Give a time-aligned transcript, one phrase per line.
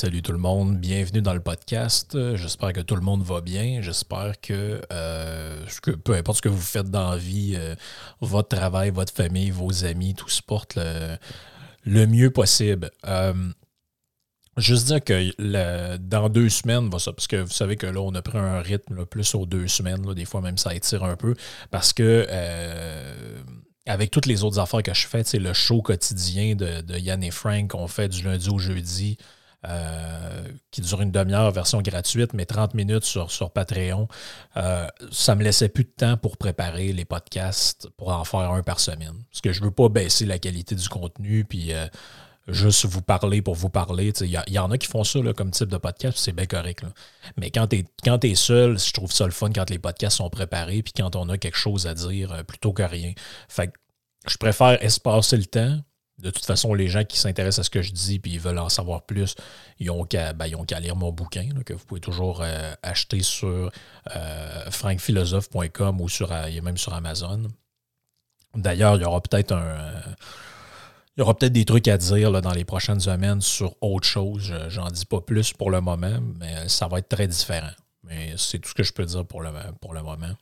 [0.00, 2.14] Salut tout le monde, bienvenue dans le podcast.
[2.14, 3.82] Euh, J'espère que tout le monde va bien.
[3.82, 7.74] J'espère que, euh, que peu importe ce que vous faites dans la vie, euh,
[8.22, 11.18] votre travail, votre famille, vos amis, tout se porte le,
[11.84, 12.90] le mieux possible.
[14.56, 18.38] Juste dire que dans deux semaines, parce que vous savez que là, on a pris
[18.38, 21.34] un rythme plus aux deux semaines, des fois même ça étire un peu,
[21.70, 22.26] parce que
[23.84, 27.30] avec toutes les autres affaires que je fais, c'est le show quotidien de Yann et
[27.30, 29.18] Frank qu'on fait du lundi au jeudi,
[29.68, 34.08] euh, qui dure une demi-heure, version gratuite, mais 30 minutes sur, sur Patreon.
[34.56, 38.62] Euh, ça me laissait plus de temps pour préparer les podcasts, pour en faire un
[38.62, 39.22] par semaine.
[39.30, 41.86] Parce que je veux pas baisser la qualité du contenu, puis euh,
[42.48, 44.14] juste vous parler pour vous parler.
[44.22, 46.82] Il y, en a qui font ça là, comme type de podcast, c'est bien correct.
[47.36, 47.84] Mais quand tu
[48.30, 51.28] es, seul, je trouve ça le fun quand les podcasts sont préparés, puis quand on
[51.28, 53.12] a quelque chose à dire plutôt que rien.
[53.48, 53.72] Fait que
[54.26, 55.80] je préfère espacer le temps.
[56.22, 58.58] De toute façon, les gens qui s'intéressent à ce que je dis puis ils veulent
[58.58, 59.34] en savoir plus,
[59.78, 63.70] ils ont qu'à ben, qu'à lire mon bouquin, que vous pouvez toujours euh, acheter sur
[64.16, 67.42] euh, frankphilosophe.com ou euh, même sur Amazon.
[68.54, 69.92] D'ailleurs, il y aura peut-être un.
[71.16, 74.42] il y aura peut-être des trucs à dire dans les prochaines semaines sur autre chose.
[74.42, 77.70] Je- J'en dis pas plus pour le moment, mais ça va être très différent.
[78.02, 80.34] Mais c'est tout ce que je peux dire pour le, pour le moment.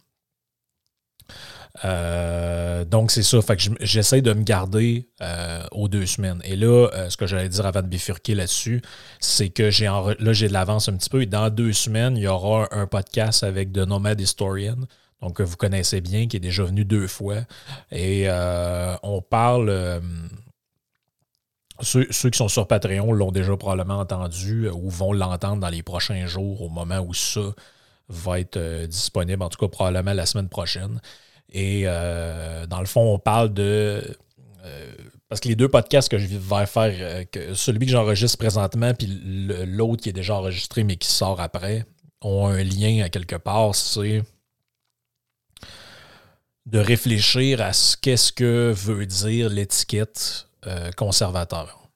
[1.84, 3.38] Euh, donc, c'est ça.
[3.80, 6.40] J'essaie de me garder euh, aux deux semaines.
[6.44, 8.82] Et là, euh, ce que j'allais dire avant de bifurquer là-dessus,
[9.20, 11.22] c'est que j'ai là, j'ai de l'avance un petit peu.
[11.22, 14.76] Et dans deux semaines, il y aura un, podcast avec The Nomad Historian,
[15.20, 17.38] donc que vous connaissez bien, qui est déjà venu deux fois.
[17.92, 18.28] Et
[19.02, 20.00] on parle.
[21.80, 26.26] ceux, qui sont sur Patreon l'ont déjà probablement entendu ou vont l'entendre dans les prochains
[26.26, 27.40] jours au moment où ça
[28.08, 30.98] va être disponible, en tout cas probablement la semaine prochaine.
[31.52, 34.16] Et euh, dans le fond, on parle de.
[34.64, 34.94] euh,
[35.28, 39.06] parce que les deux podcasts que je vais faire, euh, celui que j'enregistre présentement, puis
[39.66, 41.84] l'autre qui est déjà enregistré mais qui sort après,
[42.22, 43.74] ont un lien à quelque part.
[43.74, 44.22] C'est
[46.66, 50.48] de réfléchir à ce qu'est-ce que veut dire l'étiquette
[50.96, 51.88] conservateur.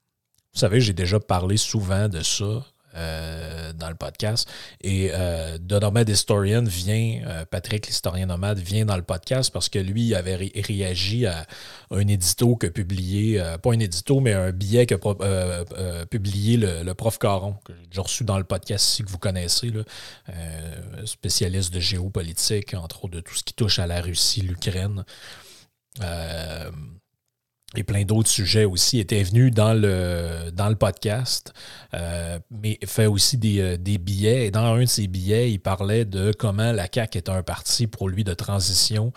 [0.54, 4.48] Vous savez, j'ai déjà parlé souvent de ça euh, dans le podcast.
[4.82, 9.68] Et euh, The Nomad Historian vient, euh, Patrick l'historien nomade, vient dans le podcast parce
[9.68, 11.46] que lui avait ré- réagi à
[11.90, 14.94] un édito que publié, euh, pas un édito, mais un billet que
[16.06, 19.70] publié le, prof Caron, que j'ai reçu dans le podcast ici que vous connaissez,
[21.04, 25.04] spécialiste de géopolitique, entre autres de tout ce qui touche à la Russie, l'Ukraine.
[27.74, 31.54] Et plein d'autres sujets aussi, était venu dans le, dans le podcast,
[31.94, 34.46] euh, mais fait aussi des, euh, des billets.
[34.46, 37.86] Et dans un de ses billets, il parlait de comment la CAQ est un parti
[37.86, 39.12] pour lui de transition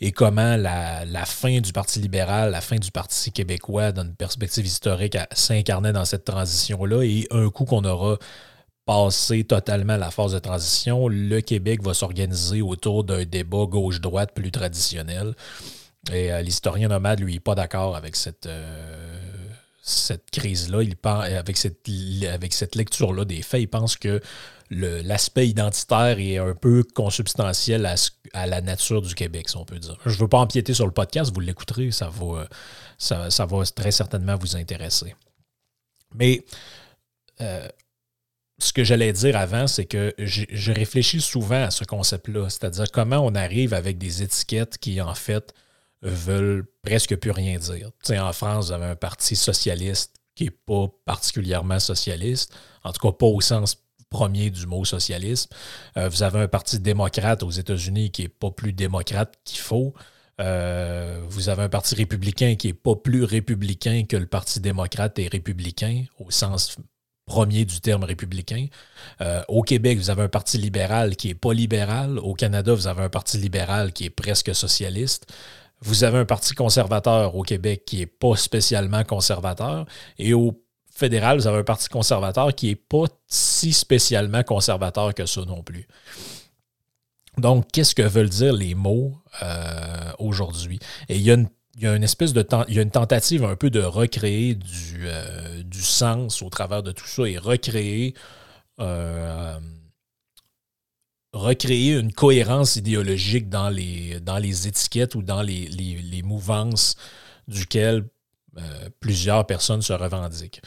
[0.00, 4.14] et comment la, la fin du Parti libéral, la fin du Parti québécois, dans une
[4.14, 7.02] perspective historique, s'incarnait dans cette transition-là.
[7.02, 8.16] Et un coup qu'on aura
[8.86, 14.50] passé totalement la phase de transition, le Québec va s'organiser autour d'un débat gauche-droite plus
[14.50, 15.34] traditionnel.
[16.12, 19.18] Et euh, l'historien nomade, lui, n'est pas d'accord avec cette, euh,
[19.82, 20.82] cette crise-là.
[20.82, 21.86] Il pense, avec cette,
[22.30, 24.20] avec cette lecture-là des faits, il pense que
[24.70, 27.86] l'aspect identitaire est un peu consubstantiel
[28.34, 29.96] à, la nature du Québec, si on peut dire.
[30.04, 33.64] Je ne veux pas empiéter sur le podcast, vous l'écouterez, ça va, euh, ça, va
[33.64, 35.14] très certainement vous intéresser.
[36.14, 36.44] Mais
[38.58, 42.90] ce que j'allais dire avant, c'est que j'ai j'ai réfléchi souvent à ce concept-là, c'est-à-dire
[42.90, 45.54] comment on arrive avec des étiquettes qui, en fait,
[46.02, 47.90] veulent presque plus rien dire.
[48.10, 52.54] En France, vous avez un parti socialiste qui n'est pas particulièrement socialiste,
[52.84, 53.76] en tout cas pas au sens
[54.10, 55.50] premier du mot socialisme.
[55.96, 59.94] Euh, vous avez un parti démocrate aux États-Unis qui n'est pas plus démocrate qu'il faut.
[60.40, 65.18] Euh, vous avez un parti républicain qui n'est pas plus républicain que le Parti démocrate
[65.18, 66.76] est républicain, au sens
[67.26, 68.66] premier du terme républicain.
[69.20, 72.18] Euh, au Québec, vous avez un parti libéral qui n'est pas libéral.
[72.18, 75.32] Au Canada, vous avez un parti libéral qui est presque socialiste.
[75.80, 79.86] Vous avez un parti conservateur au Québec qui n'est pas spécialement conservateur.
[80.18, 80.60] Et au
[80.90, 85.62] fédéral, vous avez un parti conservateur qui n'est pas si spécialement conservateur que ça non
[85.62, 85.86] plus.
[87.38, 90.80] Donc, qu'est-ce que veulent dire les mots euh, aujourd'hui?
[91.08, 93.80] Et il y a une espèce de il y a une tentative un peu de
[93.80, 98.14] recréer du, euh, du sens au travers de tout ça et recréer
[98.80, 99.58] euh,
[101.32, 106.96] recréer une cohérence idéologique dans les, dans les étiquettes ou dans les, mouvances
[107.46, 108.04] duquel
[109.00, 110.60] plusieurs personnes se revendiquent.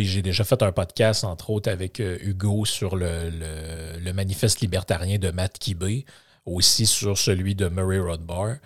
[0.00, 5.30] J'ai déjà fait un podcast, entre autres, avec euh, Hugo sur le, manifeste libertarien de
[5.30, 6.04] Matt Kibbe,
[6.46, 8.56] aussi sur celui de Murray Rothbard.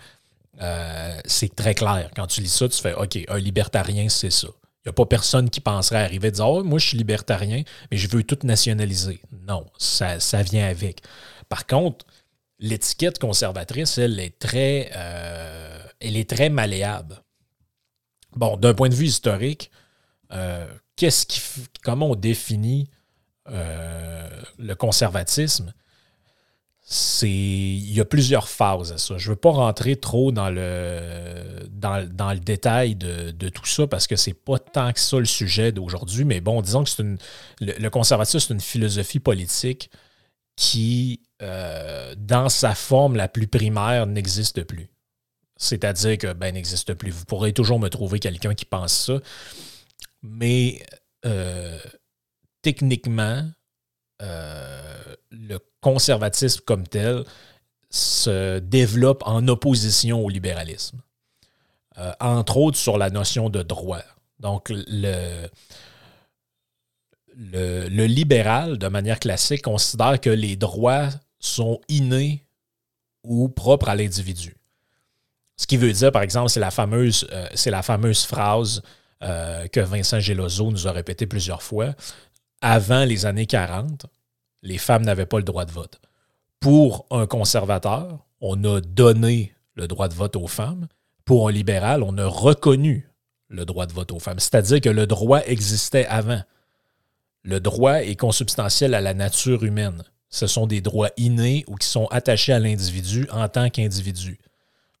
[0.61, 2.09] Euh, c'est très clair.
[2.15, 4.47] Quand tu lis ça, tu fais OK, un libertarien, c'est ça.
[4.87, 7.97] N'y a pas personne qui penserait arriver et dire Oh, moi, je suis libertarien, mais
[7.97, 9.19] je veux tout nationaliser.
[9.45, 11.01] Non, ça, vient avec.
[11.49, 12.05] Par contre,
[12.59, 17.21] l'étiquette conservatrice, elle est très, euh, elle est malléable.
[18.37, 19.71] Bon, d'un point de vue historique,
[20.95, 21.41] qu'est-ce qui,
[21.83, 22.89] comment on définit
[23.49, 25.73] euh, le conservatisme,
[26.89, 29.17] c'est il y a plusieurs phases à ça.
[29.17, 34.07] Je ne veux pas rentrer trop dans le, dans, le détail de, tout ça parce
[34.07, 37.17] que c'est pas tant que ça le sujet d'aujourd'hui, mais bon, disons que c'est une,
[37.59, 39.91] le, conservatisme, c'est une philosophie politique
[40.55, 44.89] qui, euh, dans sa forme la plus primaire, n'existe plus.
[45.57, 47.11] C'est-à-dire que ben n'existe plus.
[47.11, 49.19] Vous pourrez toujours me trouver quelqu'un qui pense ça
[50.23, 50.85] mais
[51.25, 51.79] euh,
[52.61, 53.49] techniquement,
[54.21, 54.96] euh,
[55.31, 57.23] le conservatisme comme tel
[57.89, 60.99] se développe en opposition au libéralisme,
[61.97, 64.03] euh, entre autres sur la notion de droit.
[64.39, 65.47] Donc, le,
[67.37, 71.09] le, libéral, de manière classique, considère que les droits
[71.39, 72.43] sont innés
[73.23, 74.55] ou propres à l'individu.
[75.55, 77.27] Ce qui veut dire, par exemple, c'est la fameuse,
[77.81, 78.81] fameuse phrase
[79.23, 81.95] euh, que Vincent Gelozo nous a répété plusieurs fois.
[82.61, 84.05] Avant les années 40,
[84.61, 85.99] les femmes n'avaient pas le droit de vote.
[86.59, 90.87] Pour un conservateur, on a donné le droit de vote aux femmes.
[91.25, 93.09] Pour un libéral, on a reconnu
[93.49, 94.39] le droit de vote aux femmes.
[94.39, 96.41] C'est-à-dire que le droit existait avant.
[97.43, 100.03] Le droit est consubstantiel à la nature humaine.
[100.29, 104.39] Ce sont des droits innés ou qui sont attachés à l'individu en tant qu'individu.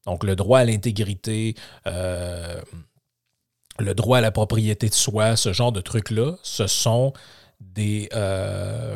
[0.05, 1.55] Donc le droit à l'intégrité,
[1.85, 2.61] euh,
[3.79, 7.11] le droit à la propriété de soi, ce genre de trucs-là, ce sont
[7.59, 8.86] des euh,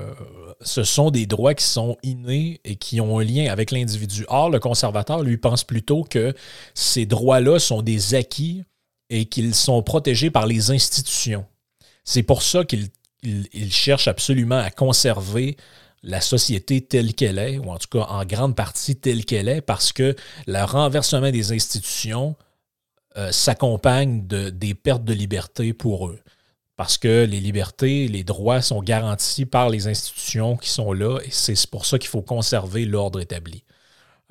[0.62, 4.26] ce sont des droits qui sont innés et qui ont un lien avec l'individu.
[4.28, 6.34] Or, le conservateur, lui, pense plutôt que
[6.74, 8.64] ces droits-là sont des acquis
[9.10, 11.46] et qu'ils sont protégés par les institutions.
[12.04, 12.90] C'est pour ça qu'il
[13.72, 15.58] cherche absolument à conserver
[16.04, 19.62] la société telle qu'elle est, ou en tout cas en grande partie telle qu'elle est,
[19.62, 20.16] parce que
[20.48, 22.36] le renversement des institutions
[23.18, 26.20] euh, s'accompagne de, des pertes de liberté pour eux.
[26.82, 31.30] Parce que les libertés, les droits sont garantis par les institutions qui sont là et
[31.30, 33.64] c'est pour ça qu'il faut conserver l'ordre établi.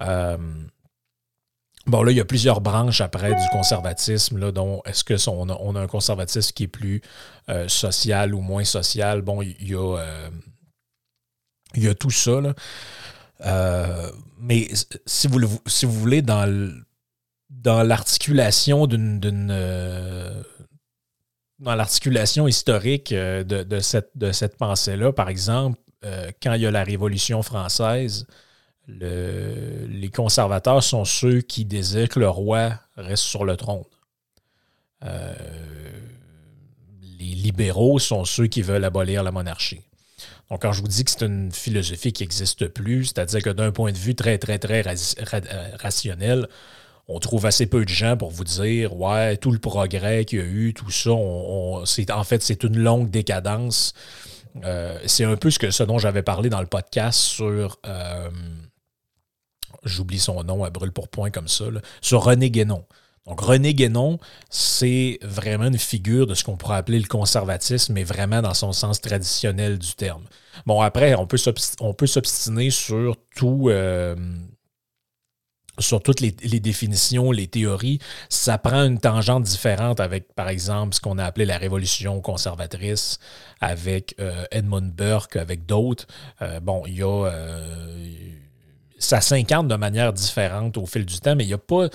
[0.03, 0.37] Euh,
[1.87, 5.77] bon, là, il y a plusieurs branches après du conservatisme, là, dont est-ce que on,
[5.77, 7.03] a, un conservatisme qui est plus
[7.51, 9.23] euh, social ou moins social?
[9.23, 9.77] Bon, il y
[11.81, 12.41] y a tout ça.
[14.41, 14.69] mais
[15.07, 16.83] si vous, si vous voulez, dans
[17.85, 20.43] l'articulation d'une euh,
[21.61, 26.83] dans l'articulation historique euh, de, cette, pensée-là, par exemple, euh, quand il y a la
[26.83, 28.27] Révolution française,
[28.89, 33.85] les conservateurs sont ceux qui désirent que le roi reste sur le trône.
[37.21, 39.83] les libéraux sont ceux qui veulent abolir la monarchie.
[40.51, 43.71] Donc, quand je vous dis que c'est une philosophie qui n'existe plus, c'est-à-dire que d'un
[43.71, 44.83] point de vue très, très, très
[45.79, 46.49] rationnel,
[47.11, 50.43] on trouve assez peu de gens pour vous dire ouais tout le progrès qu'il y
[50.43, 51.11] a eu tout ça
[51.85, 53.93] c'est en fait c'est une longue décadence
[54.65, 58.31] euh, c'est un peu ce que ce dont j'avais parlé dans le podcast sur euh,
[59.85, 61.65] j'oublie son nom à brûle pour point comme ça
[62.01, 62.85] sur René Guénon
[63.27, 68.03] donc René Guénon, c'est vraiment une figure de ce qu'on pourrait appeler le conservatisme, mais
[68.03, 70.25] vraiment dans son sens traditionnel du terme.
[70.67, 74.17] Bon, après, on peut s'obstiner sur tout, euh,
[75.81, 81.01] sur toutes les, définitions, les théories, ça prend une tangente différente avec, par exemple, ce
[81.01, 83.19] qu'on a appelé la révolution conservatrice,
[83.61, 86.07] avec euh, Edmund Burke, avec d'autres.
[86.43, 87.27] Euh, bon, il y a.
[87.27, 88.07] Euh,
[88.99, 91.89] ça s'incarne de manière différente au fil du temps, mais il n'y a pas.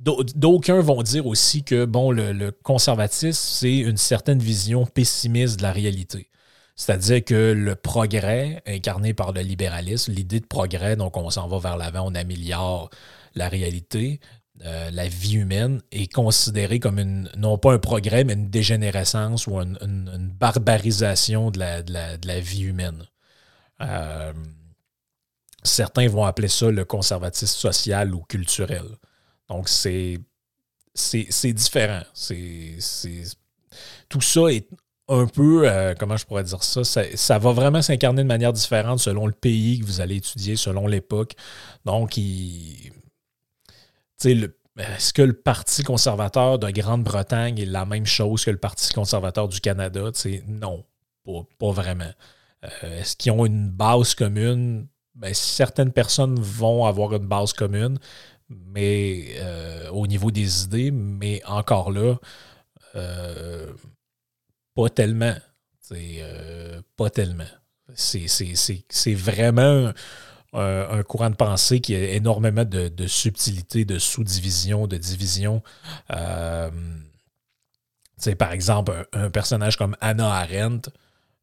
[0.00, 5.72] D'aucuns vont dire aussi que bon, le, conservatisme, c'est une certaine vision pessimiste de la
[5.72, 6.29] réalité.
[6.80, 11.58] C'est-à-dire que le progrès incarné par le libéralisme, l'idée de progrès, donc on s'en va
[11.58, 12.88] vers l'avant, on améliore
[13.34, 14.18] la réalité,
[14.64, 19.46] euh, la vie humaine, est considérée comme une, non pas un progrès, mais une dégénérescence
[19.46, 23.06] ou une, barbarisation de la, vie humaine.
[23.82, 24.32] Euh,
[25.62, 28.86] certains vont appeler ça le conservatisme social ou culturel.
[29.50, 30.18] Donc, c'est,
[30.94, 32.04] c'est, différent.
[32.14, 32.78] C'est,
[34.08, 34.66] tout ça est
[35.10, 39.00] un peu, euh, comment je pourrais dire ça, ça, va vraiment s'incarner de manière différente
[39.00, 41.32] selon le pays que vous allez étudier, selon l'époque.
[41.84, 42.78] Donc, est-ce
[45.12, 49.60] que le Parti conservateur de Grande-Bretagne est la même chose que le Parti conservateur du
[49.60, 50.10] Canada?
[50.46, 50.84] non,
[51.58, 52.12] pas, vraiment.
[52.64, 54.86] Euh, est-ce qu'ils ont une base commune?
[55.16, 57.98] Ben, certaines personnes vont avoir une base commune,
[58.48, 62.16] mais euh, au niveau des idées, mais encore là,
[64.74, 65.34] pas tellement.
[65.92, 67.44] Euh, pas tellement.
[67.94, 69.92] C'est vraiment
[70.52, 75.62] un, courant de pensée qui a énormément de, subtilité, de sous-division, de division.
[76.08, 76.70] par
[78.52, 80.90] exemple, un, personnage comme Anna Arendt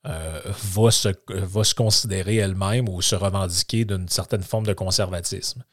[0.06, 5.66] va, se, va se considérer elle-même ou se revendiquer d'une certaine forme de conservatisme.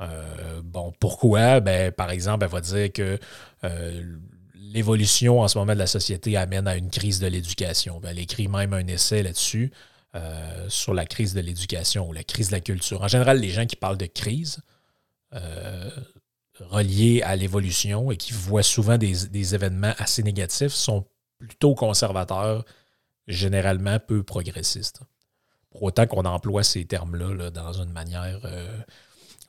[0.00, 1.60] Euh, bon, pourquoi?
[1.60, 3.18] Ben, par exemple, elle va dire que
[3.64, 4.18] euh,
[4.72, 8.00] l'évolution en ce moment de la société amène à une crise de l'éducation.
[8.00, 9.72] Ben, elle écrit même un essai là-dessus
[10.14, 13.02] euh, sur la crise de l'éducation ou la crise de la culture.
[13.02, 14.60] En général, les gens qui parlent de crise
[16.60, 21.04] reliés à l'évolution et qui voient souvent des, événements assez négatifs sont
[21.38, 22.64] plutôt conservateurs,
[23.26, 25.00] généralement peu progressistes.
[25.70, 28.40] Pour autant qu'on emploie ces termes-là là, dans une manière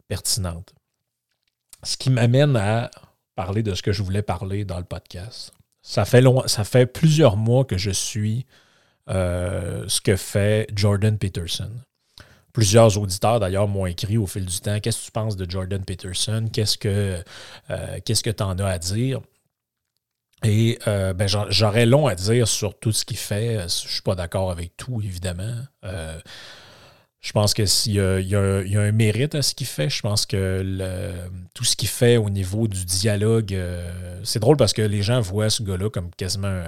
[0.10, 0.74] pertinente.
[1.84, 2.92] Ce qui m'amène à
[3.40, 5.54] parler de ce que je voulais parler dans le podcast.
[5.82, 8.46] Ça fait, plusieurs mois que je suis
[9.10, 11.72] euh, ce que fait Jordan Peterson.
[12.52, 15.86] Plusieurs auditeurs, d'ailleurs, m'ont écrit au fil du temps Qu'est-ce que tu penses de Jordan
[15.86, 16.50] Peterson?
[16.52, 17.24] Qu'est-ce que
[17.70, 19.22] euh, qu'est-ce que tu en as à dire?
[20.44, 23.54] Et euh, ben, j'aurais long à dire sur tout ce qu'il fait.
[23.60, 25.56] Je ne suis pas d'accord avec tout, évidemment.
[27.22, 30.64] Je pense que s'il y, a, un mérite à ce qu'il fait, je pense que
[31.54, 35.20] tout ce qu'il fait au niveau du dialogue, euh, c'est drôle parce que les gens
[35.20, 36.64] voient ce gars-là comme quasiment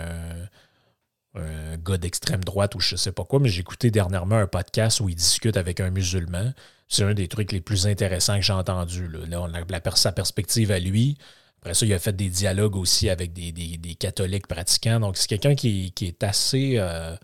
[1.36, 5.00] un, gars d'extrême droite ou je sais pas quoi, mais j'ai écouté dernièrement un podcast
[5.00, 6.53] où il discute avec un musulman.
[6.89, 9.08] C'est un des trucs les plus intéressants que j'ai entendu.
[9.08, 9.41] Là.
[9.41, 11.17] on a sa perspective à lui.
[11.62, 15.00] Après ça, il a fait des dialogues aussi avec des, catholiques pratiquants.
[15.00, 16.74] Donc, c'est quelqu'un qui, est assez.
[16.77, 17.15] Euh,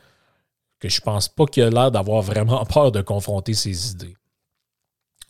[0.80, 4.16] que je pense pas qu'il a l'air d'avoir vraiment peur de confronter ses idées.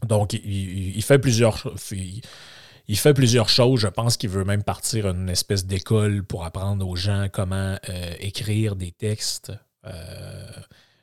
[0.06, 3.80] Donc, il, fait plusieurs choses.
[3.80, 8.13] Je pense qu'il veut même partir une espèce d'école pour apprendre aux gens comment euh,
[8.20, 9.51] écrire des textes
[9.88, 10.51] euh,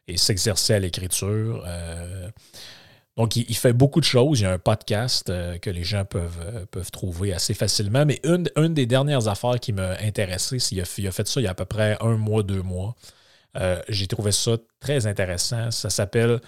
[0.06, 1.64] et s'exercer à l'écriture.
[1.66, 2.28] Euh.
[3.16, 4.38] donc, il, fait beaucoup de choses.
[4.38, 8.06] Il y a un podcast que les gens peuvent, peuvent trouver assez facilement.
[8.06, 11.48] Mais une, des dernières affaires qui m'a intéressé, c'est qu'il a, fait ça il y
[11.48, 12.94] a à peu près un mois, deux mois.
[13.56, 15.70] Euh, j'ai trouvé ça très intéressant.
[15.70, 16.40] Ça s'appelle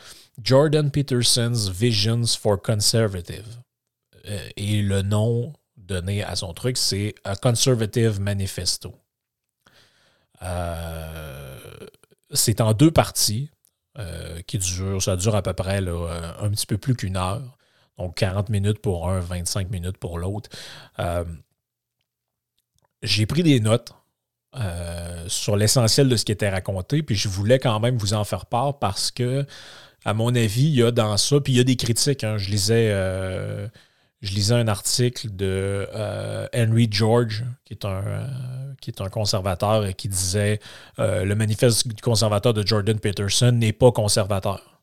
[0.42, 3.46] Jordan Peterson's Visions for Conservative.
[4.26, 8.94] Euh, et le nom donné à son truc, c'est A Conservative Manifesto.
[10.42, 11.58] Euh,
[12.32, 13.50] c'est en deux parties
[14.46, 17.56] qui durent, ça dure à peu près un petit peu plus qu'une heure.
[17.96, 20.50] Donc 40 minutes pour un, 25 minutes pour l'autre.
[23.02, 23.94] j'ai pris des notes
[24.54, 28.24] euh, sur l'essentiel de ce qui était raconté, puis je voulais quand même vous en
[28.24, 29.44] faire part parce que,
[30.04, 32.24] à mon avis, il y a dans ça, puis il y a des critiques.
[32.24, 32.38] Hein.
[32.38, 33.66] je, lisais, euh,
[34.22, 38.28] je lisais un article de euh, Henry George, qui est un,
[38.80, 40.60] qui est un conservateur, et qui disait
[40.98, 44.75] Le manifeste conservateur de Jordan Peterson n'est pas conservateur.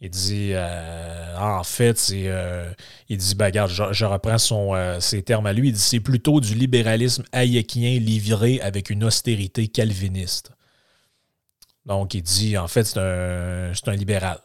[0.00, 2.70] Il dit, euh, en fait, c'est, euh,
[3.08, 4.36] il dit, ben, regarde, je, reprends
[4.74, 9.04] euh, ses termes à lui, il dit, c'est plutôt du libéralisme hayekien livré avec une
[9.04, 10.50] austérité calviniste.
[11.86, 14.38] Donc, il dit, en fait, c'est un, c'est un libéral.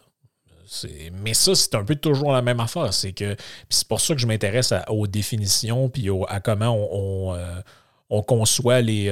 [1.22, 2.94] mais ça, c'est un peu toujours la même affaire.
[2.94, 3.36] C'est que
[3.70, 7.36] c'est pour ça que je m'intéresse aux définitions puis à comment on,
[8.10, 9.10] on, conçoit les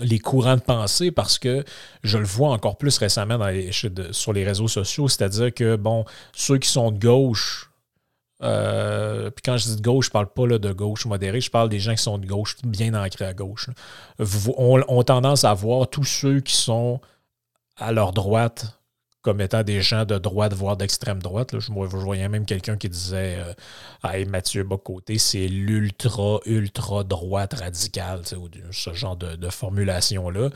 [0.00, 1.64] les courants de pensée parce que
[2.02, 3.38] je le vois encore plus récemment
[4.12, 7.70] sur les réseaux sociaux, c'est-à-dire que, bon, ceux qui sont de gauche,
[8.42, 11.50] euh, puis quand je dis de gauche, je parle pas là, de gauche modérée, je
[11.50, 13.68] parle des gens qui sont de gauche, bien ancrés à gauche.
[14.56, 17.00] On, tendance à voir tous ceux qui sont
[17.76, 18.77] à leur droite
[19.22, 21.58] comme étant des gens de droite, voire d'extrême droite.
[21.58, 23.52] Je, voyais même quelqu'un qui disait euh,
[24.08, 28.22] Hey, Mathieu Bocoté, c'est l'ultra, ultra droite radicale,
[28.70, 30.50] ce genre de, formulation-là.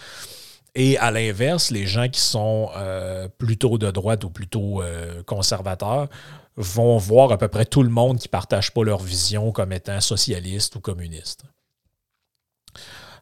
[0.75, 6.09] Et à l'inverse, les gens qui sont euh, plutôt de droite ou plutôt euh, conservateurs
[6.57, 9.73] vont voir à peu près tout le monde qui ne partage pas leur vision comme
[9.73, 11.45] étant socialiste ou communiste.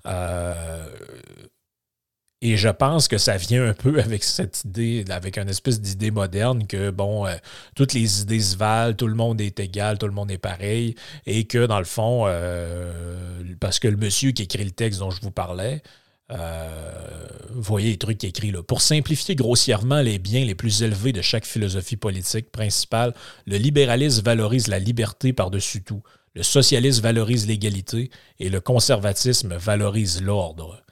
[0.07, 0.87] Euh,
[2.43, 6.11] et je pense que ça vient un peu avec cette idée, avec une espèce d'idée
[6.11, 7.35] moderne que, bon, euh,
[7.75, 10.95] toutes les idées se valent, tout le monde est égal, tout le monde est pareil,
[11.27, 15.11] et que, dans le fond, euh, parce que le monsieur qui écrit le texte dont
[15.11, 15.83] je vous parlais,
[16.33, 18.63] euh, voyez les trucs qui écrit là.
[18.63, 23.15] Pour simplifier grossièrement les biens les plus élevés de chaque philosophie politique principale,
[23.47, 26.03] le libéralisme valorise la liberté par-dessus tout,
[26.35, 30.83] le socialisme valorise l'égalité et le conservatisme valorise l'ordre.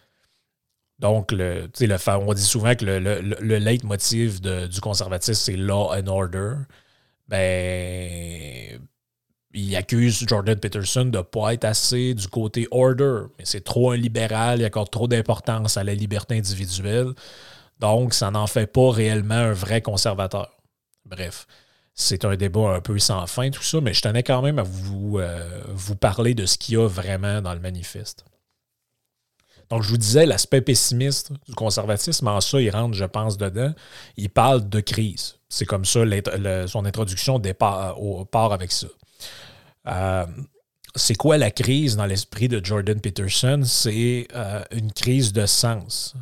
[0.98, 6.54] Donc, on dit souvent que le, le, le leitmotiv du conservatisme, c'est law and order.
[7.28, 8.80] Ben,
[9.54, 13.22] il accuse Jordan Peterson de ne pas être assez du côté order.
[13.38, 17.12] Mais c'est trop un libéral, il accorde trop d'importance à la liberté individuelle.
[17.78, 20.50] Donc, ça n'en fait pas réellement un vrai conservateur.
[21.06, 21.46] Bref,
[21.94, 24.62] c'est un débat un peu sans fin, tout ça, mais je tenais quand même à
[24.62, 28.24] vous, euh, vous parler de ce qu'il y a vraiment dans le manifeste.
[29.70, 33.74] Donc, je vous disais, l'aspect pessimiste du conservatisme, en ça, il rentre, je pense, dedans.
[34.16, 35.36] Il parle de crise.
[35.48, 36.00] C'est comme ça,
[36.66, 37.40] son introduction
[37.96, 38.86] au, part avec ça.
[39.86, 40.26] Euh,
[40.94, 43.62] c'est quoi la crise dans l'esprit de Jordan Peterson?
[43.64, 46.14] C'est euh, une crise de sens.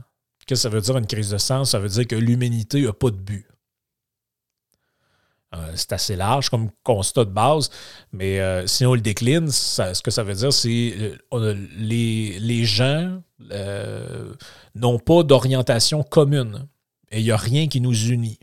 [0.46, 1.70] Qu'est-ce que ça veut dire une crise de sens?
[1.70, 3.46] Ça veut dire que l'humanité n'a pas de but.
[5.54, 7.70] Euh, c'est assez large comme constat de base,
[8.12, 10.94] mais euh, si on le décline, ce que ça veut dire, c'est
[11.32, 13.22] euh, les, les gens
[14.74, 16.66] n'ont pas d'orientation commune
[17.12, 18.40] et il n'y a rien qui nous unit.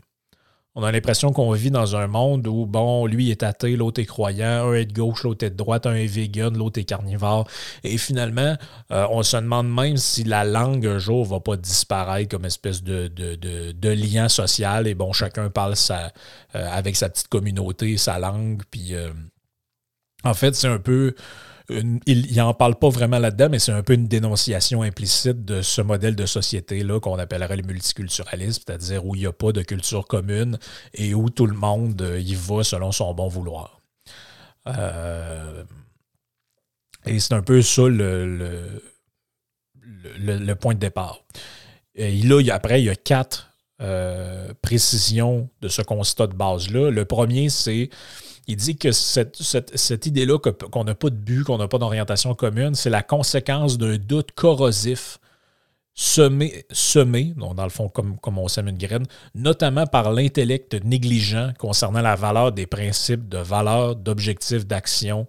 [0.76, 4.06] On a l'impression qu'on vit dans un monde où, bon, lui est athée, l'autre est
[4.06, 7.46] croyant, un est de gauche, l'autre est de droite, un est vegan, l'autre est carnivore.
[7.84, 8.56] Et finalement,
[8.90, 12.82] euh, on se demande même si la langue un jour va pas disparaître comme espèce
[12.82, 13.08] de,
[13.82, 14.88] lien social.
[14.88, 16.12] Et bon, chacun parle sa,
[16.56, 18.62] euh, avec sa petite communauté, sa langue.
[18.68, 19.10] Puis, euh,
[20.24, 21.14] en fait, c'est un peu
[21.70, 25.80] il n'en parle pas vraiment là-dedans, mais c'est un peu une dénonciation implicite de ce
[25.80, 30.06] modèle de société-là qu'on appellerait le multiculturalisme, c'est-à-dire où il n'y a pas de culture
[30.06, 30.58] commune
[30.92, 33.80] et où tout le monde euh, y va selon son bon vouloir.
[34.66, 35.64] Euh,
[37.06, 38.82] et c'est un peu ça le,
[40.18, 41.20] le, point de départ.
[41.94, 46.90] Et là, après, il y a quatre euh, précisions de ce constat de base-là.
[46.90, 47.90] Le premier, c'est
[48.46, 52.74] il dit que cette, idée-là qu'on n'a pas de but, qu'on n'a pas d'orientation commune,
[52.74, 55.18] c'est la conséquence d'un doute corrosif
[55.94, 61.54] semé, semé dans le fond, comme, comme on sème une graine, notamment par l'intellect négligent
[61.58, 65.26] concernant la valeur des principes de valeur, d'objectifs, d'action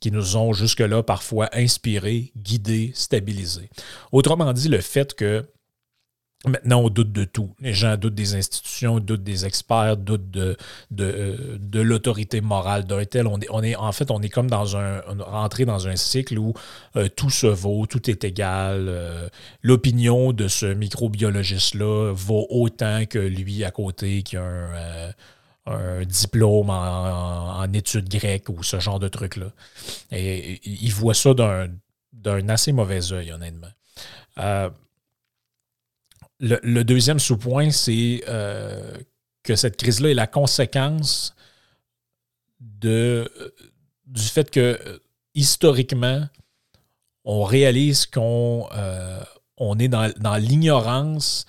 [0.00, 3.68] qui nous ont jusque-là parfois inspirés, guidés, stabilisés.
[4.12, 5.44] Autrement dit, le fait que
[6.46, 7.52] Maintenant, on doute de tout.
[7.58, 10.56] Les gens doutent des institutions, doutent des experts, doutent de,
[10.92, 13.26] de, euh, l'autorité morale d'un tel.
[13.26, 16.38] On est, on est, en fait, on est comme dans un, rentré dans un cycle
[16.38, 16.54] où
[16.94, 18.86] euh, tout se vaut, tout est égal.
[18.88, 19.28] Euh,
[19.62, 25.12] l'opinion de ce microbiologiste-là vaut autant que lui à côté qui a
[25.66, 29.46] un, diplôme en, études grecques ou ce genre de truc-là.
[30.12, 33.68] Et, il voit ça d'un assez mauvais œil, honnêtement
[36.40, 38.96] le, deuxième sous-point, c'est euh,
[39.42, 41.34] que cette crise-là est la conséquence
[42.60, 43.30] de,
[44.06, 45.00] du fait que
[45.34, 46.26] historiquement,
[47.24, 49.22] on réalise qu'on euh,
[49.56, 51.44] on est dans, l'ignorance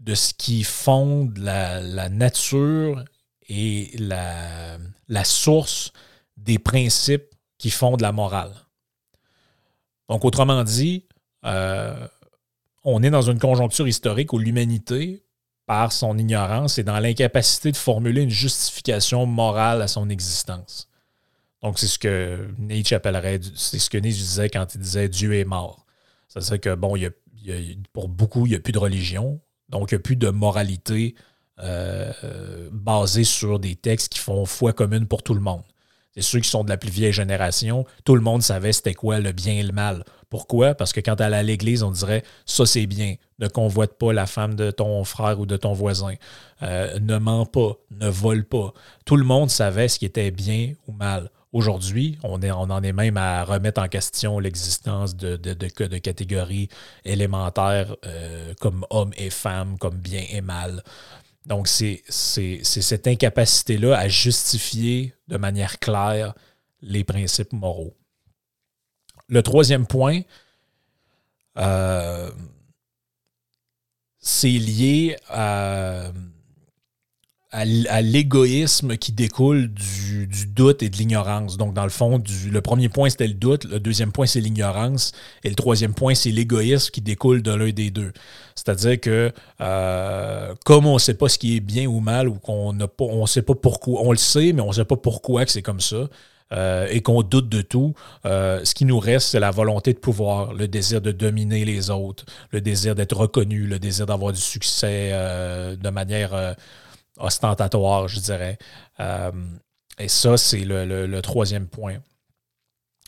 [0.00, 3.04] de ce qui fonde la, nature
[3.48, 5.92] et la, source
[6.36, 8.52] des principes qui fondent la morale.
[10.08, 11.04] Donc, autrement dit,
[11.44, 12.06] euh,
[12.86, 15.24] on est dans une conjoncture historique où l'humanité,
[15.66, 20.88] par son ignorance, est dans l'incapacité de formuler une justification morale à son existence.
[21.62, 25.34] Donc, c'est ce que Nietzsche appellerait, c'est ce que Nietzsche disait quand il disait Dieu
[25.34, 25.84] est mort.
[26.28, 26.94] C'est-à-dire que, bon,
[27.92, 31.16] pour beaucoup, il n'y a plus de religion, donc il n'y a plus de moralité
[31.58, 35.64] euh, basée sur des textes qui font foi commune pour tout le monde.
[36.14, 37.84] C'est ceux qui sont de la plus vieille génération.
[38.04, 40.04] Tout le monde savait c'était quoi le bien et le mal.
[40.28, 40.74] Pourquoi?
[40.74, 43.14] Parce que quand elle allait à l'église, on dirait ça c'est bien.
[43.38, 46.14] Ne convoite pas la femme de ton frère ou de ton voisin.
[46.62, 47.76] Euh, ne mens pas.
[47.90, 48.72] Ne vole pas.
[49.04, 51.30] Tout le monde savait ce qui était bien ou mal.
[51.52, 55.36] Aujourd'hui, on, en est même à remettre en question l'existence de,
[55.98, 56.68] catégories
[57.04, 60.82] élémentaires euh, comme homme et femme, comme bien et mal.
[61.46, 66.34] Donc, c'est cette incapacité-là à justifier de manière claire
[66.82, 67.94] les principes moraux.
[69.28, 70.20] Le troisième point,
[71.58, 72.30] euh,
[74.20, 76.12] c'est lié à,
[78.02, 81.56] l'égoïsme qui découle du, doute et de l'ignorance.
[81.56, 85.12] Donc, dans le fond, le premier point, c'était le doute, le deuxième point, c'est l'ignorance,
[85.42, 88.12] et le troisième point, c'est l'égoïsme qui découle de l'un des deux.
[88.54, 92.34] C'est-à-dire que, euh, comme on ne sait pas ce qui est bien ou mal, ou
[92.34, 95.46] qu'on ne on sait pas pourquoi, on le sait, mais on ne sait pas pourquoi
[95.46, 96.08] que c'est comme ça,
[96.52, 99.98] euh, et qu'on doute de tout, euh, ce qui nous reste, c'est la volonté de
[99.98, 104.40] pouvoir, le désir de dominer les autres, le désir d'être reconnu, le désir d'avoir du
[104.40, 106.56] succès de manière
[107.18, 108.58] ostentatoire, je dirais.
[109.00, 109.32] Euh,
[109.98, 111.98] et ça, c'est le, troisième point.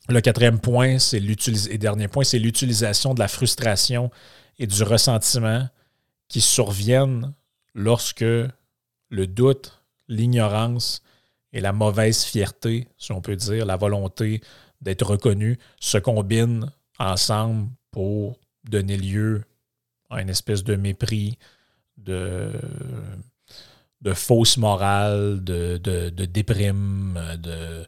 [0.08, 4.10] Le quatrième point, c'est et dernier point, c'est l'utilisation de la frustration
[4.58, 5.68] et du ressentiment
[6.28, 7.34] qui surviennent
[7.74, 11.02] lorsque le doute, l'ignorance
[11.52, 14.40] et la mauvaise fierté, si on peut dire, la volonté
[14.80, 19.44] d'être reconnu, se combinent ensemble pour donner lieu
[20.10, 21.38] à une espèce de mépris,
[21.96, 22.52] de
[24.00, 27.86] de fausse morale, de, de, déprime, de.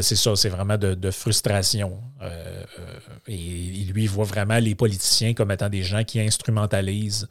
[0.00, 2.02] C'est ça, c'est vraiment de, frustration.
[2.20, 7.28] Euh, euh, et, il lui voit vraiment les politiciens comme étant des gens qui instrumentalisent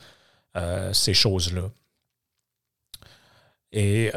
[0.57, 1.69] euh, ces choses-là.
[3.71, 4.11] Et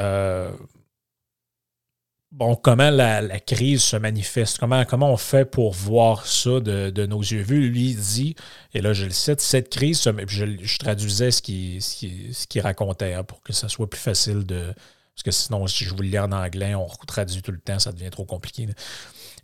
[2.33, 7.21] bon, comment la, crise se manifeste, comment, comment on fait pour voir ça de, nos
[7.21, 7.69] yeux vus?
[7.71, 8.35] Lui dit,
[8.75, 13.43] et là je le cite, cette crise, je, traduisais ce qu'il ce racontait hein, pour
[13.43, 14.73] que ça soit plus facile de...
[15.14, 17.81] Parce que sinon, si je vous le lis en anglais, on traduit tout le temps,
[17.81, 18.69] ça devient trop compliqué.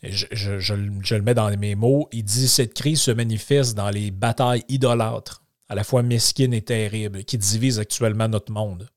[0.05, 0.27] Je,
[0.61, 2.09] je, le mets dans mes mots.
[2.13, 6.63] Il dit Cette crise se manifeste dans les batailles idolâtres, à la fois mesquines et
[6.63, 8.89] terribles, qui divisent actuellement notre monde,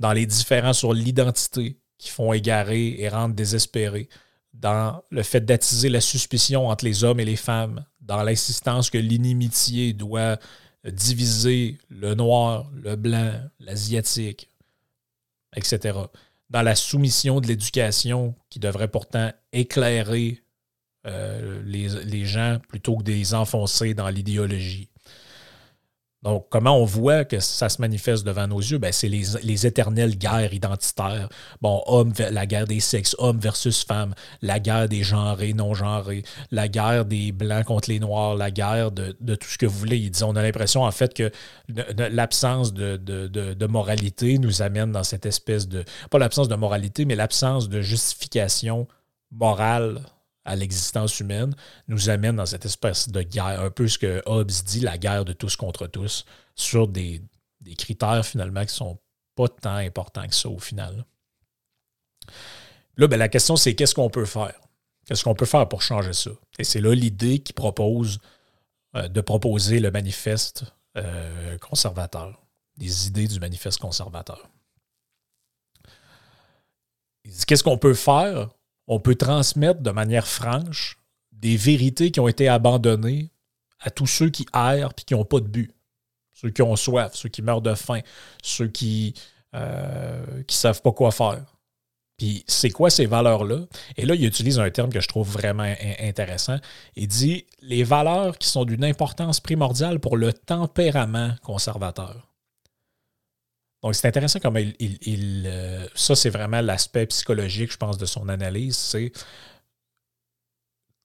[0.00, 4.10] dans les différences sur l'identité, qui font égarer et rendre désespérés,
[4.52, 8.98] dans le fait d'attiser la suspicion entre les hommes et les femmes, dans l'insistance que
[8.98, 10.36] l'inimitié doit
[10.84, 14.50] diviser le noir, le blanc, l'asiatique,
[15.56, 15.98] etc.
[16.50, 20.42] Dans la soumission de l'éducation qui devrait pourtant éclairer
[21.06, 24.90] euh, les, les, gens plutôt que de les enfoncer dans l'idéologie.
[26.24, 28.78] Donc, comment on voit que ça se manifeste devant nos yeux?
[28.78, 31.28] Ben, c'est les, éternelles guerres identitaires.
[31.60, 31.82] Bon,
[32.18, 37.30] la guerre des sexes, homme versus femme, la guerre des genrés, non-genrés, la guerre des
[37.30, 40.10] blancs contre les noirs, la guerre de, tout ce que vous voulez.
[40.22, 41.30] On a l'impression, en fait, que
[41.68, 45.84] l'absence de, de, moralité nous amène dans cette espèce de...
[46.10, 48.88] Pas l'absence de moralité, mais l'absence de justification
[49.30, 50.00] morale
[50.44, 51.54] à l'existence humaine
[51.88, 55.24] nous amène dans cette espèce de guerre, un peu ce que Hobbes dit, la guerre
[55.24, 57.22] de tous contre tous, sur des,
[57.78, 58.98] critères finalement qui ne sont
[59.34, 61.04] pas tant importants que ça au final.
[62.96, 64.60] Là, ben, la question, c'est qu'est-ce qu'on peut faire?
[65.06, 66.30] Qu'est-ce qu'on peut faire pour changer ça?
[66.58, 68.20] Et c'est là l'idée qui propose
[68.96, 70.64] euh, de proposer le manifeste
[70.96, 72.40] euh, conservateur,
[72.76, 74.48] des idées du manifeste conservateur.
[77.46, 78.50] Qu'est-ce qu'on peut faire
[78.86, 80.98] on peut transmettre de manière franche
[81.32, 83.30] des vérités qui ont été abandonnées
[83.80, 85.74] à tous ceux qui errent et qui n'ont pas de but.
[86.32, 88.00] Ceux qui ont soif, ceux qui meurent de faim,
[88.42, 89.14] ceux qui
[89.52, 91.44] ne euh, savent pas quoi faire.
[92.16, 93.60] Puis c'est quoi ces valeurs-là?
[93.96, 96.58] Et là, il utilise un terme que je trouve vraiment intéressant.
[96.94, 102.33] Il dit les valeurs qui sont d'une importance primordiale pour le tempérament conservateur.
[103.84, 105.44] Donc, c'est intéressant comment il.
[105.46, 108.78] Euh, ça, c'est vraiment l'aspect psychologique, je pense, de son analyse.
[108.78, 109.12] C'est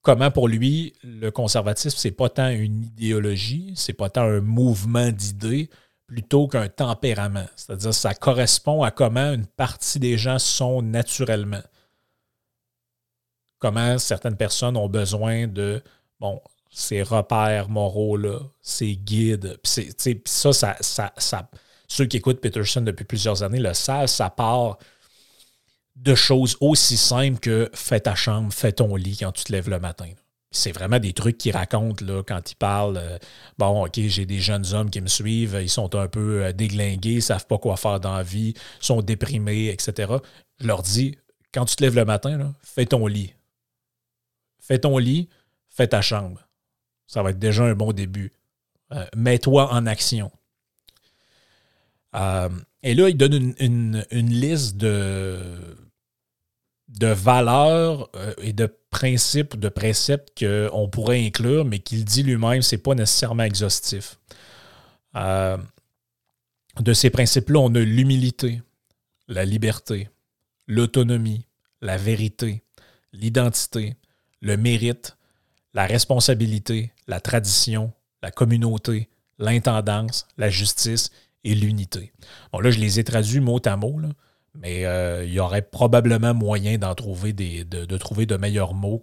[0.02, 5.12] comment pour lui, le conservatisme, c'est pas tant une idéologie, c'est pas tant un mouvement
[5.12, 5.70] d'idées,
[6.08, 7.48] plutôt qu'un tempérament.
[7.58, 11.64] C'est-à-dire, ça correspond à comment une partie des gens sont naturellement.
[13.58, 15.84] Comment certaines personnes ont besoin de,
[16.22, 19.60] bon, ces repères moraux-là, ces guides.
[19.64, 21.50] Puis ça, ça, ça, ça
[21.90, 24.78] ceux qui écoutent Peterson depuis plusieurs années le savent, ça part
[25.96, 29.70] de choses aussi simples que fais ta chambre, fais ton lit quand tu te lèves
[29.70, 30.10] le matin.
[30.52, 32.98] C'est vraiment des trucs qu'il raconte là, quand il parle.
[32.98, 33.18] Euh,
[33.58, 37.16] bon, OK, j'ai des jeunes hommes qui me suivent, ils sont un peu euh, déglingués,
[37.16, 40.14] ils savent pas quoi faire dans la vie, sont déprimés, etc.
[40.60, 41.18] Je leur dis,
[41.54, 43.34] quand tu te lèves le matin, fais ton lit.
[44.60, 45.30] Fais ton lit,
[45.70, 46.40] fais ta chambre.
[47.06, 48.32] Ça va être déjà un bon début.
[48.92, 50.32] Euh, mets-toi en action.
[52.16, 52.50] Euh,
[52.84, 55.48] et là, il donne une, liste de,
[57.00, 62.76] valeurs euh, et de principes, de préceptes qu'on pourrait inclure, mais qu'il dit lui-même, ce
[62.76, 64.20] n'est pas nécessairement exhaustif.
[65.16, 65.58] Euh,
[66.80, 68.62] de ces principes-là, on a l'humilité,
[69.28, 70.10] la liberté,
[70.68, 71.46] l'autonomie,
[71.82, 72.64] la vérité,
[73.12, 73.96] l'identité,
[74.42, 75.18] le mérite,
[75.74, 77.92] la responsabilité, la tradition,
[78.22, 81.12] la communauté, l'intendance, la justice
[81.44, 82.12] et l'unité.
[82.52, 84.00] Bon, là, je les ai traduits mot à mot,
[84.56, 89.02] mais euh, il y aurait probablement moyen d'en trouver des, de, trouver de meilleurs mots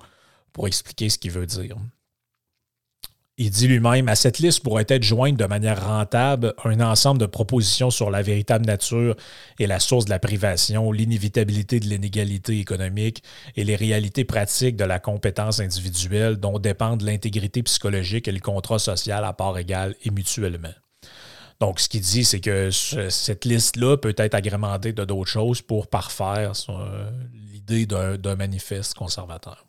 [0.53, 1.77] pour expliquer ce qu'il veut dire.
[3.39, 7.27] Il dit lui-même, à cette liste pourrait être jointe de manière rentable un ensemble de
[7.27, 9.15] propositions sur la véritable nature
[9.59, 13.23] et la source de la privation, l'inévitabilité de l'inégalité économique
[13.55, 18.79] et les réalités pratiques de la compétence individuelle dont dépendent l'intégrité psychologique et le contrat
[18.79, 20.73] social à part égale et mutuellement.
[21.61, 25.87] Donc, ce qu'il dit, c'est que cette liste-là peut être agrémentée de d'autres choses pour
[25.89, 26.53] parfaire
[27.33, 29.67] l'idée d'un manifeste conservateur.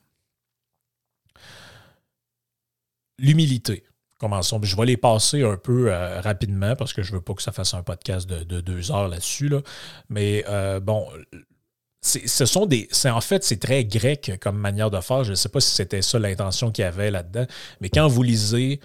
[3.19, 3.83] l'humilité.
[4.19, 4.59] Commençons.
[4.63, 7.43] Je vais les passer un peu euh, rapidement parce que je ne veux pas que
[7.43, 9.51] ça fasse un podcast de, deux heures là-dessus.
[10.09, 11.07] Mais euh, bon,
[12.01, 12.89] ce sont des.
[13.05, 15.23] en fait, c'est très grec comme manière de faire.
[15.23, 17.45] Je ne sais pas si c'était ça l'intention qu'il y avait là-dedans.
[17.81, 18.79] Mais quand vous lisez.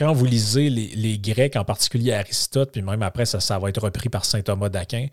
[0.00, 4.08] Quand vous lisez les, Grecs, en particulier Aristote, puis même après, ça, va être repris
[4.08, 5.08] par saint Thomas d'Aquin,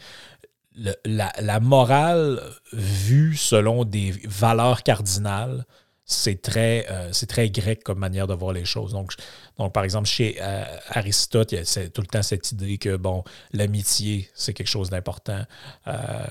[1.03, 5.65] la, la, morale vue selon des valeurs cardinales
[6.05, 8.93] c'est très, euh, très grec comme manière de voir les choses.
[8.93, 9.11] Donc,
[9.57, 12.95] donc par exemple, chez euh, Aristote, il y a tout le temps cette idée que
[12.95, 15.43] bon, l'amitié, c'est quelque chose d'important.
[15.87, 16.27] Euh,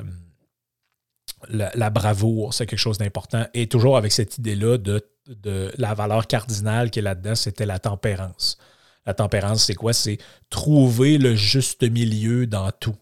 [1.50, 3.46] la, bravoure, c'est quelque chose d'important.
[3.52, 7.78] Et toujours avec cette idée-là de, de la valeur cardinale qui est là-dedans, c'était la
[7.78, 8.58] tempérance.
[9.04, 9.92] La tempérance, c'est quoi?
[9.92, 10.18] C'est
[10.50, 12.96] trouver le juste milieu dans tout.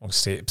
[0.00, 0.44] Donc, c'est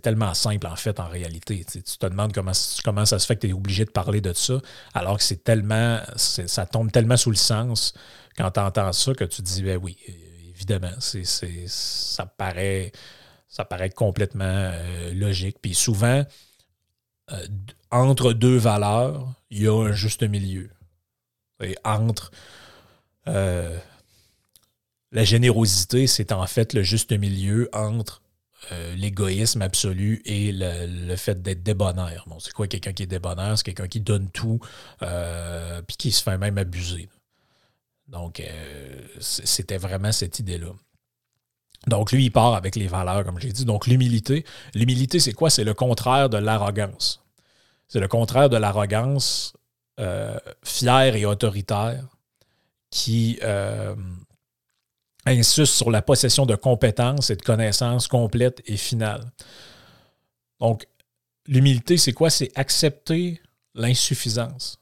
[0.00, 1.64] tellement simple, en fait, en réalité.
[1.70, 4.60] Tu, te demandes comment, ça se fait que tu es obligé de parler de ça,
[4.94, 6.00] alors que c'est tellement.
[6.16, 7.92] Ça tombe tellement sous le sens
[8.36, 9.98] quand tu entends ça que tu te dis, ben oui,
[10.54, 11.24] évidemment, c'est
[11.66, 12.92] ça, paraît,
[13.46, 15.58] ça paraît complètement euh, logique.
[15.60, 16.24] Puis souvent,
[17.32, 17.46] euh,
[17.90, 20.68] entre deux valeurs, il y a un juste milieu.
[21.62, 22.30] Et entre.
[23.28, 23.78] Euh,
[25.12, 28.20] la générosité, c'est en fait le juste milieu entre
[28.72, 32.24] euh, l'égoïsme absolu et le, fait d'être débonnaire.
[32.26, 33.56] Bon, c'est quoi quelqu'un qui est débonnaire?
[33.56, 34.58] C'est quelqu'un qui donne tout
[35.02, 37.08] euh, puis qui se fait même abuser.
[38.08, 38.42] Donc,
[39.20, 40.72] c'était vraiment cette idée-là.
[41.86, 43.64] Donc, lui, il part avec les valeurs, comme j'ai dit.
[43.64, 44.44] Donc, l'humilité.
[44.74, 45.48] L'humilité, c'est quoi?
[45.48, 47.23] C'est le contraire de l'arrogance.
[47.94, 49.52] C'est le contraire de l'arrogance
[50.64, 52.04] fière et autoritaire
[52.90, 53.38] qui,
[55.24, 59.30] insiste sur la possession de compétences et de connaissances complètes et finales.
[60.58, 60.88] Donc,
[61.46, 62.30] l'humilité, c'est quoi?
[62.30, 63.40] C'est accepter
[63.76, 64.80] l'insuffisance.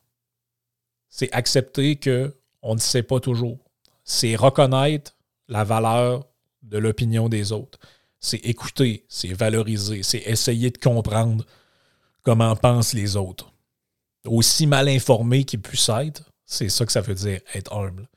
[1.11, 3.59] C'est accepter qu'on ne sait pas toujours.
[4.05, 5.14] C'est reconnaître
[5.48, 6.25] la valeur
[6.62, 7.79] de l'opinion des autres.
[8.20, 11.44] C'est écouter, c'est valoriser, c'est essayer de comprendre
[12.22, 13.52] comment pensent les autres.
[14.26, 18.08] Aussi mal informé qu'ils puissent être, c'est ça que ça veut dire être humble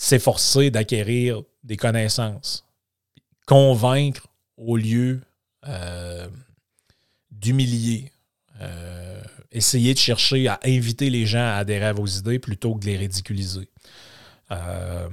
[0.00, 2.64] s'efforcer d'acquérir des connaissances,
[3.46, 5.20] convaincre au lieu
[5.68, 6.26] euh,
[7.30, 8.10] d'humilier,
[8.62, 12.80] euh, essayer de chercher à inviter les gens à adhérer à vos idées plutôt que
[12.80, 13.68] de les ridiculiser.
[14.52, 15.08] Euh,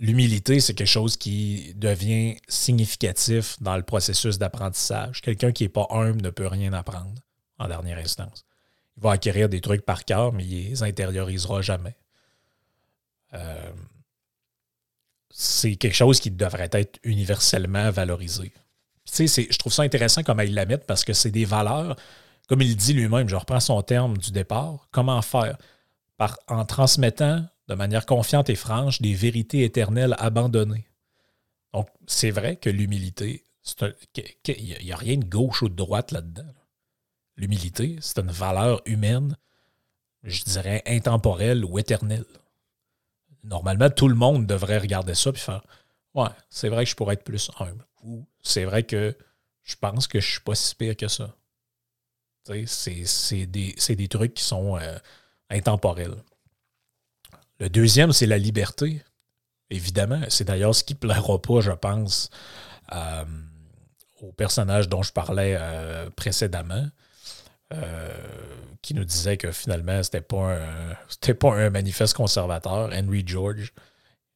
[0.00, 5.20] l'humilité, c'est quelque chose qui devient significatif dans le processus d'apprentissage.
[5.20, 7.14] Quelqu'un qui n'est pas humble ne peut rien apprendre
[7.58, 8.44] en dernière instance.
[8.96, 11.94] Il va acquérir des trucs par cœur, mais il les intériorisera jamais.
[13.34, 13.72] Euh,
[15.30, 18.52] c'est quelque chose qui devrait être universellement valorisé.
[19.06, 21.96] Je trouve ça intéressant comment il la parce que c'est des valeurs,
[22.48, 25.56] comme il dit lui-même, je reprends son terme du départ, comment faire?
[26.16, 30.86] Par, En transmettant de manière confiante et franche des vérités éternelles abandonnées.
[31.72, 33.46] Donc, c'est vrai que l'humilité,
[33.80, 36.52] il n'y a, rien de gauche ou de droite là-dedans.
[37.36, 39.36] L'humilité, c'est une valeur humaine,
[40.24, 42.26] je dirais intemporelle ou éternelle
[43.44, 45.62] normalement, tout le monde devrait regarder ça et faire
[46.14, 47.86] Ouais, c'est vrai que je pourrais être plus humble.
[48.02, 49.16] Ou c'est vrai que
[49.62, 51.36] je pense que je suis pas si pire que ça.
[52.66, 54.98] C'est des, des, trucs qui sont euh,
[55.50, 56.16] intemporels.
[57.60, 59.02] Le deuxième, c'est la liberté.
[59.68, 62.30] Évidemment, c'est d'ailleurs ce qui ne plaira pas, je pense,
[62.92, 63.24] euh,
[64.22, 66.86] au personnage dont je parlais euh, précédemment.
[67.72, 68.08] Euh,
[68.82, 70.58] qui nous disait que finalement, c'était pas
[71.38, 72.90] pas un manifeste conservateur.
[72.92, 73.72] Henry George,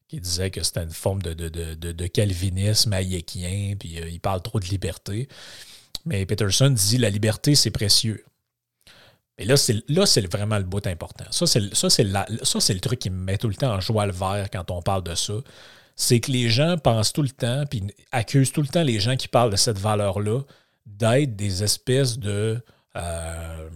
[0.06, 5.28] qui disait que c'était une forme de, calvinisme hayekien, puis il parle trop de liberté.
[6.04, 8.24] Mais Peterson dit la liberté, c'est précieux.
[9.38, 11.24] Mais là, c'est, vraiment le bout important.
[11.30, 14.70] Ça, c'est, le truc qui me met tout le temps en joie le vert quand
[14.70, 15.34] on parle de ça.
[15.96, 19.16] C'est que les gens pensent tout le temps, puis accusent tout le temps les gens
[19.16, 20.40] qui parlent de cette valeur-là
[20.86, 22.62] d'être des espèces de.
[22.96, 23.68] Euh,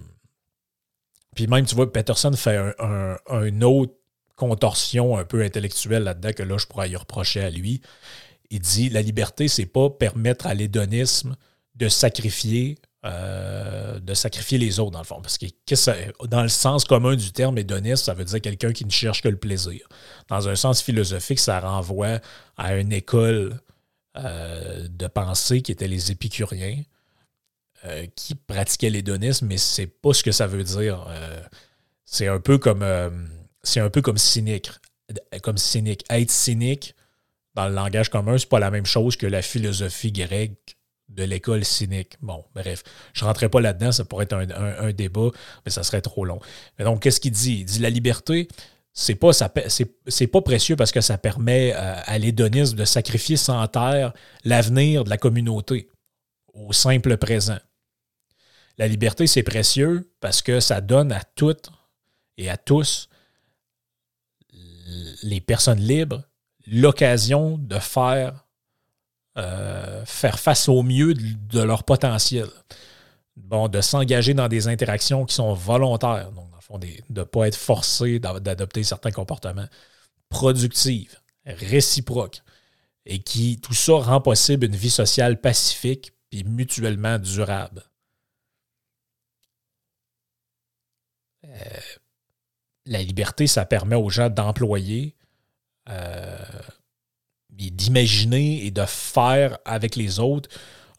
[1.34, 3.94] puis même, tu vois, Peterson fait un, autre
[4.36, 7.80] contorsion un peu intellectuelle là-dedans que là, je pourrais y reprocher à lui.
[8.50, 11.36] Il dit la liberté, c'est pas permettre à l'hédonisme
[11.74, 15.20] de sacrifier euh, de sacrifier les autres, dans le fond.
[15.22, 15.46] Parce que,
[16.26, 19.28] dans le sens commun du terme hédoniste, ça veut dire quelqu'un qui ne cherche que
[19.28, 19.86] le plaisir.
[20.28, 22.18] Dans un sens philosophique, ça renvoie
[22.56, 23.60] à une école
[24.16, 26.82] euh, de pensée qui était les épicuriens,
[27.84, 31.06] euh, qui pratiquaient l'hédonisme, mais c'est pas ce que ça veut dire.
[32.04, 32.84] c'est un peu comme
[33.62, 34.70] c'est un peu comme cynique.
[35.42, 36.04] Comme cynique.
[36.10, 36.96] Être cynique,
[37.54, 40.77] dans le langage commun, c'est pas la même chose que la philosophie grecque
[41.08, 42.14] de l'école cynique.
[42.20, 45.30] Bon, bref, je ne rentrerai pas là-dedans, ça pourrait être un, débat,
[45.64, 46.40] mais ça serait trop long.
[46.78, 47.60] Mais donc, qu'est-ce qu'il dit?
[47.60, 48.48] Il dit la liberté,
[48.92, 54.12] c'est pas, pas précieux parce que ça permet euh, à l'hédonisme de sacrifier sans terre
[54.44, 55.88] l'avenir de la communauté
[56.52, 57.58] au simple présent.
[58.76, 61.70] La liberté, c'est précieux parce que ça donne à toutes
[62.36, 63.08] et à tous
[65.22, 66.22] les personnes libres
[66.66, 68.46] l'occasion de faire
[69.38, 72.48] euh, faire face au mieux de, leur potentiel.
[73.36, 77.22] Bon, de s'engager dans des interactions qui sont volontaires, donc dans le fond, de ne
[77.22, 79.68] pas être forcé d'adopter certains comportements
[80.28, 82.42] productifs, réciproques,
[83.06, 87.84] et qui, tout ça rend possible une vie sociale pacifique et mutuellement durable.
[91.44, 91.80] Euh,
[92.86, 95.14] la liberté, ça permet aux gens d'employer
[95.88, 96.36] euh,
[97.58, 100.48] d'imaginer et de faire avec les autres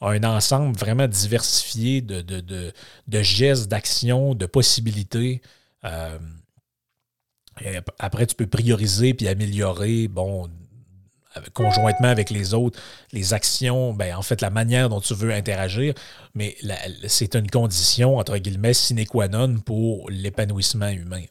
[0.01, 5.41] un ensemble vraiment diversifié de, gestes, d'actions, de possibilités.
[5.83, 6.17] Euh,
[7.97, 10.09] après, tu peux prioriser puis améliorer,
[11.53, 12.79] conjointement avec les autres,
[13.11, 15.93] les actions, ben, en fait, la manière dont tu veux interagir,
[16.33, 16.55] mais
[17.07, 21.23] c'est une condition, entre guillemets, sine qua non pour l'épanouissement humain.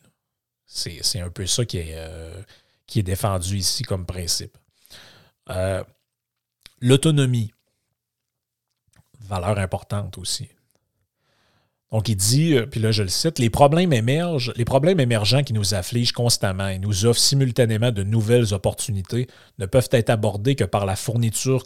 [0.67, 2.43] C'est un peu ça euh,
[2.87, 4.57] qui est défendu ici comme principe.
[5.51, 5.83] Euh,
[6.81, 7.53] l'autonomie,
[9.21, 10.49] valeur importante aussi.
[11.91, 15.43] Donc, il dit, euh, puis là je le cite, les problèmes émergent, les problèmes émergents
[15.43, 19.27] qui nous affligent constamment et nous offrent simultanément de nouvelles opportunités
[19.59, 21.65] ne peuvent être abordés que par la fourniture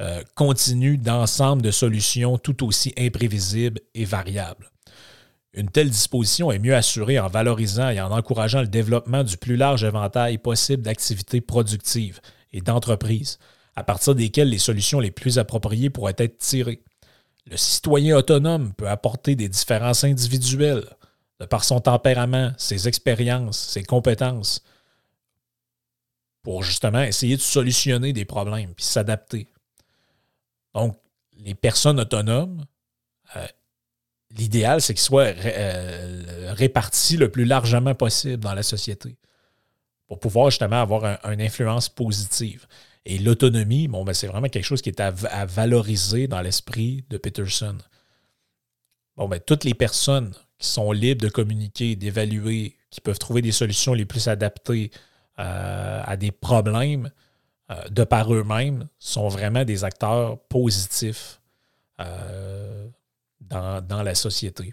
[0.00, 4.70] euh, continue d'ensemble de solutions tout aussi imprévisibles et variables.
[5.54, 9.56] Une telle disposition est mieux assurée en valorisant et en encourageant le développement du plus
[9.56, 12.20] large éventail possible d'activités productives,
[12.52, 13.38] et d'entreprises,
[13.76, 16.82] à partir desquelles les solutions les plus appropriées pourraient être tirées.
[17.46, 20.84] Le citoyen autonome peut apporter des différences individuelles
[21.40, 24.62] de par son tempérament, ses expériences, ses compétences,
[26.42, 29.48] pour justement essayer de solutionner des problèmes puis s'adapter.
[30.74, 30.96] Donc,
[31.38, 32.64] les personnes autonomes,
[33.36, 33.46] euh,
[34.30, 39.16] l'idéal, c'est qu'ils soient euh, répartis le plus largement possible dans la société
[40.08, 42.66] pour pouvoir justement avoir une influence positive.
[43.04, 45.10] Et l'autonomie, bon, ben, c'est vraiment quelque chose qui est à,
[45.46, 47.76] valoriser dans l'esprit de Peterson.
[49.16, 53.52] Bon, ben, toutes les personnes qui sont libres de communiquer, d'évaluer, qui peuvent trouver des
[53.52, 54.90] solutions les plus adaptées
[55.38, 57.10] euh, à des problèmes
[57.70, 61.40] euh, de par eux-mêmes sont vraiment des acteurs positifs
[62.00, 62.88] euh,
[63.40, 64.72] dans, dans la société.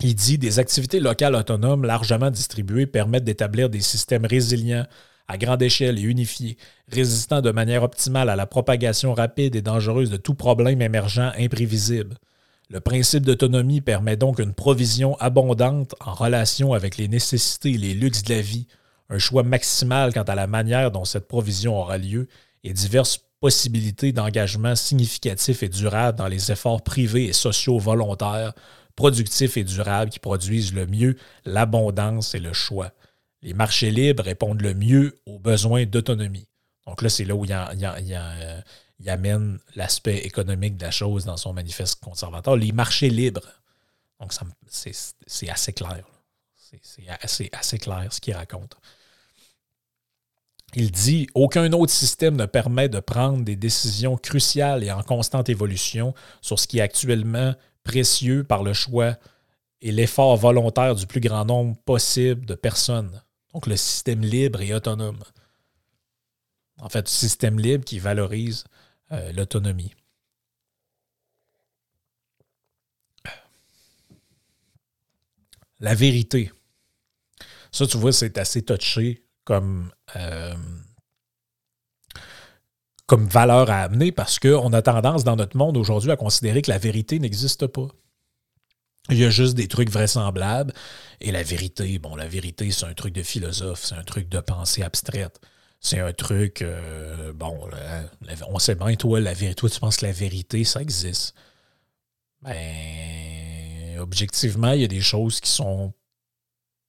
[0.00, 4.86] Il dit des activités locales autonomes largement distribuées permettent d'établir des systèmes résilients
[5.26, 6.56] à grande échelle et unifiés,
[6.88, 12.16] résistants de manière optimale à la propagation rapide et dangereuse de tout problème émergent imprévisible.
[12.70, 17.94] Le principe d'autonomie permet donc une provision abondante en relation avec les nécessités et les
[17.94, 18.68] luxes de la vie,
[19.10, 22.28] un choix maximal quant à la manière dont cette provision aura lieu
[22.62, 28.52] et diverses possibilités d'engagement significatif et durable dans les efforts privés et sociaux volontaires
[28.98, 32.90] productifs et durables qui produisent le mieux l'abondance et le choix.
[33.42, 36.48] Les marchés libres répondent le mieux aux besoins d'autonomie.
[36.84, 42.00] Donc là, c'est là où il, amène l'aspect économique de la chose dans son manifeste
[42.02, 42.56] conservateur.
[42.56, 43.46] Les marchés libres.
[44.18, 44.32] Donc,
[44.66, 46.04] c'est assez clair.
[46.56, 48.76] C'est assez, assez clair ce qu'il raconte.
[50.74, 55.48] Il dit Aucun autre système ne permet de prendre des décisions cruciales et en constante
[55.48, 57.54] évolution sur ce qui est actuellement
[57.88, 59.16] précieux par le choix
[59.80, 63.22] et l'effort volontaire du plus grand nombre possible de personnes.
[63.54, 65.22] Donc le système libre et autonome.
[66.80, 68.64] En fait, système libre qui valorise
[69.10, 69.94] euh, l'autonomie.
[75.80, 76.52] La vérité.
[77.72, 80.54] Ça, tu vois, c'est assez touché comme, euh,
[83.08, 86.70] comme valeur à amener parce qu'on a tendance dans notre monde aujourd'hui à considérer que
[86.70, 87.88] la vérité n'existe pas.
[89.08, 90.74] Il y a juste des trucs vraisemblables.
[91.22, 94.40] Et la vérité, bon, la vérité, c'est un truc de philosophe, c'est un truc de
[94.40, 95.40] pensée abstraite.
[95.80, 97.58] C'est un truc, euh, bon,
[98.48, 101.34] on sait bien, toi, la vérité, toi, tu penses que la vérité, ça existe.
[102.42, 105.94] Ben, objectivement, il y a des choses qui sont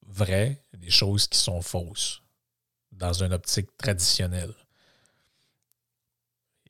[0.05, 2.24] vraies, des choses qui sont fausses
[2.91, 4.53] dans une optique traditionnelle.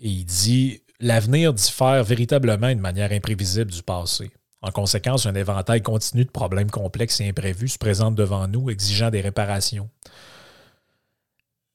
[0.02, 4.32] Et il dit l'avenir diffère véritablement d'une manière imprévisible du passé.
[4.62, 9.10] En conséquence, un éventail continu de problèmes complexes et imprévus se présente devant nous, exigeant
[9.10, 9.89] des réparations.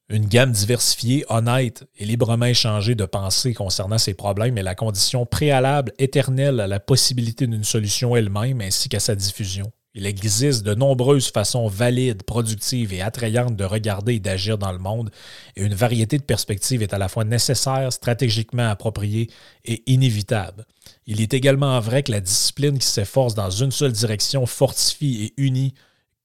[0.07, 5.25] Une gamme diversifiée, honnête et librement échangée de pensées concernant ces problèmes est la condition
[5.25, 9.71] préalable éternelle à la possibilité d'une solution elle-même ainsi qu'à sa diffusion.
[9.97, 14.77] Il existe de nombreuses façons valides, productives et attrayantes de regarder et d'agir dans le
[14.77, 15.09] monde,
[15.55, 19.29] et une variété de perspectives est à la fois nécessaire, stratégiquement appropriée
[19.63, 20.65] et inévitable.
[21.07, 25.41] Il est également vrai que la discipline qui s'efforce dans une seule direction fortifie et
[25.41, 25.73] unit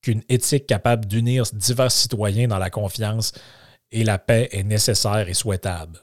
[0.03, 3.33] qu'une éthique capable d'unir divers citoyens dans la confiance
[3.93, 6.01] et la paix est nécessaire et souhaitable.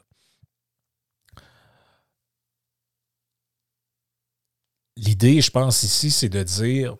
[4.95, 6.95] L'idée, je pense, ici, c'est de dire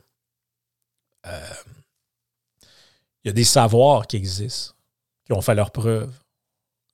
[1.27, 1.53] euh,
[3.23, 4.73] il y a des savoirs qui existent,
[5.25, 6.11] qui ont fait leur preuve.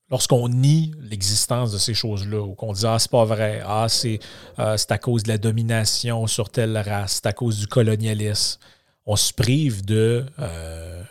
[0.10, 4.20] Lorsqu'on nie l'existence de ces choses-là, ou qu'on dit Ah, c'est pas vrai, ah, c'est
[4.60, 8.60] euh, à cause de la domination sur telle race, c'est à cause du colonialisme,
[9.06, 10.26] on se prive de.
[10.40, 11.04] Euh,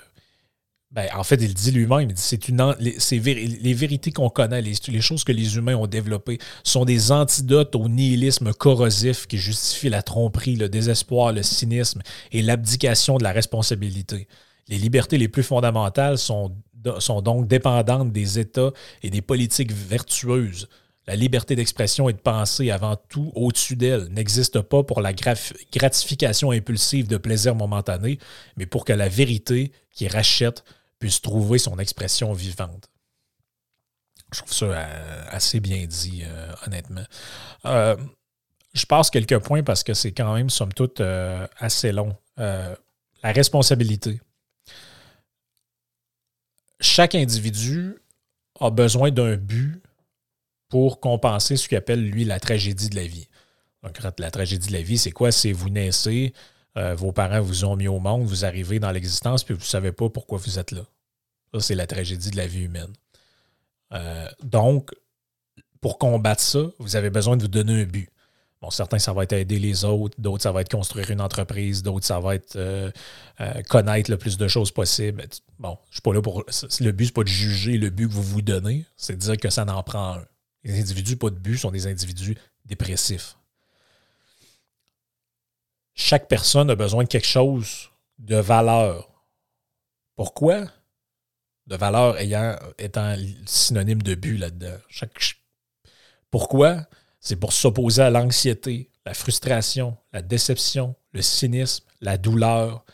[0.93, 5.32] ben, en fait, il dit lui-même, c'est une les, vérités qu'on connaît, les, choses que
[5.32, 10.68] les humains ont développées, sont des antidotes au nihilisme corrosif qui justifie la tromperie, le
[10.68, 14.28] désespoir, le cynisme et l'abdication de la responsabilité.
[14.68, 16.55] Les libertés les plus fondamentales sont,
[16.99, 18.72] sont donc dépendantes des États
[19.03, 20.68] et des politiques vertueuses.
[21.07, 26.51] La liberté d'expression et de penser avant tout au-dessus d'elle n'existe pas pour la gratification
[26.51, 28.18] impulsive de plaisir momentané,
[28.59, 30.62] mais pour que la vérité qui rachète
[31.03, 32.88] puisse trouver son expression vivante.
[34.32, 37.03] Je trouve ça euh, assez bien dit, euh, honnêtement.
[37.64, 37.96] Euh,
[38.72, 41.00] je passe quelques points parce que c'est quand même, somme toute,
[41.59, 42.16] assez long.
[42.36, 42.76] la
[43.24, 44.20] responsabilité.
[46.78, 47.96] Chaque individu
[48.61, 49.82] a besoin d'un but
[50.68, 53.26] pour compenser ce qu'il appelle, lui, la tragédie de la vie.
[53.82, 55.32] Donc, la tragédie de la vie, c'est quoi?
[55.32, 56.32] C'est vous naissez,
[56.76, 59.90] vos parents vous ont mis au monde, vous arrivez dans l'existence, puis vous ne savez
[59.90, 60.86] pas pourquoi vous êtes là.
[61.53, 62.92] Ça, c'est la tragédie de la vie humaine.
[63.92, 64.90] Euh, donc,
[65.80, 68.09] pour combattre ça, vous avez besoin de vous donner un but.
[68.61, 71.82] Bon, certains, ça va être aider les autres, d'autres, ça va être construire une entreprise,
[71.82, 72.90] d'autres, ça va être euh,
[73.68, 75.26] connaître le plus de choses possible.
[75.59, 76.44] Bon, je suis pas là pour.
[76.80, 79.36] Le but, c'est pas de juger le but que vous vous donnez, c'est de dire
[79.36, 80.24] que ça n'en prend un.
[80.62, 83.36] Les individus pas de but sont des individus dépressifs
[85.94, 89.09] chaque personne a besoin de quelque chose de valeur.
[90.16, 90.66] Pourquoi?
[91.66, 93.14] De valeur ayant, étant
[93.46, 94.76] synonyme de but là-dedans.
[96.30, 96.86] Pourquoi?
[97.20, 102.84] C'est pour s'opposer à l'anxiété, la frustration, la déception, le cynisme, la douleur,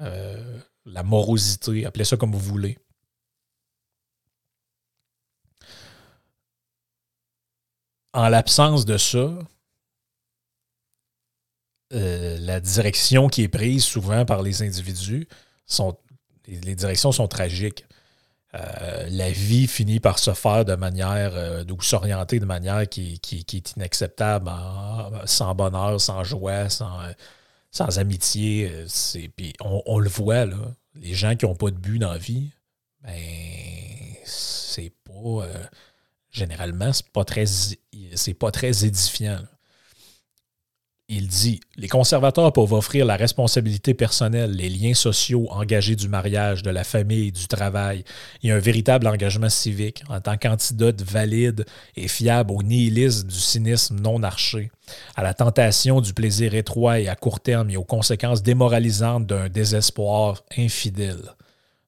[0.00, 2.78] euh, la morosité, appelez ça comme vous voulez.
[8.12, 9.38] En l'absence de ça,
[11.92, 15.26] euh, la direction qui est prise souvent par les individus,
[15.66, 15.96] sont,
[16.46, 17.84] les, directions sont tragiques.
[18.54, 23.20] Euh, la vie finit par se faire de manière, euh, ou s'orienter de manière qui,
[23.32, 24.50] est inacceptable,
[25.24, 28.70] sans bonheur, sans joie, sans, amitié.
[29.36, 30.56] Puis on, le voit, là,
[30.96, 32.50] les gens qui n'ont pas de but dans la vie,
[33.02, 33.14] ben,
[34.24, 35.46] c'est pas.
[36.30, 39.40] généralement, c'est pas très, c'est pas très édifiant
[41.10, 46.62] il dit Les conservateurs peuvent offrir la responsabilité personnelle, les liens sociaux engagés du mariage,
[46.62, 48.04] de la famille, du travail
[48.42, 54.00] et un véritable engagement civique en tant qu'antidote valide et fiable au nihilisme du cynisme
[54.00, 54.70] non arché,
[55.16, 59.48] à la tentation du plaisir étroit et à court terme et aux conséquences démoralisantes d'un
[59.48, 61.34] désespoir infidèle.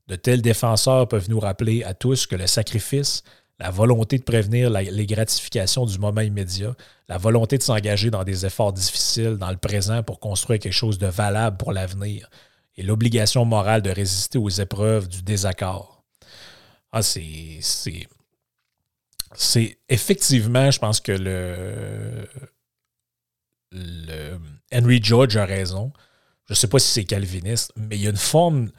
[0.08, 3.22] De tels défenseurs peuvent nous rappeler à tous que le sacrifice,
[3.62, 6.74] la volonté de prévenir les gratifications du moment immédiat,
[7.08, 10.98] la volonté de s'engager dans des efforts difficiles dans le présent pour construire quelque chose
[10.98, 12.28] de valable pour l'avenir,
[12.76, 16.02] et l'obligation morale de résister aux épreuves du désaccord.
[16.90, 17.60] Ah, c'est.
[19.34, 22.28] C'est effectivement, je pense que le,
[23.70, 24.38] le
[24.74, 25.92] Henry George a raison.
[26.46, 28.72] je ne sais pas si c'est calviniste, mais il y a une forme,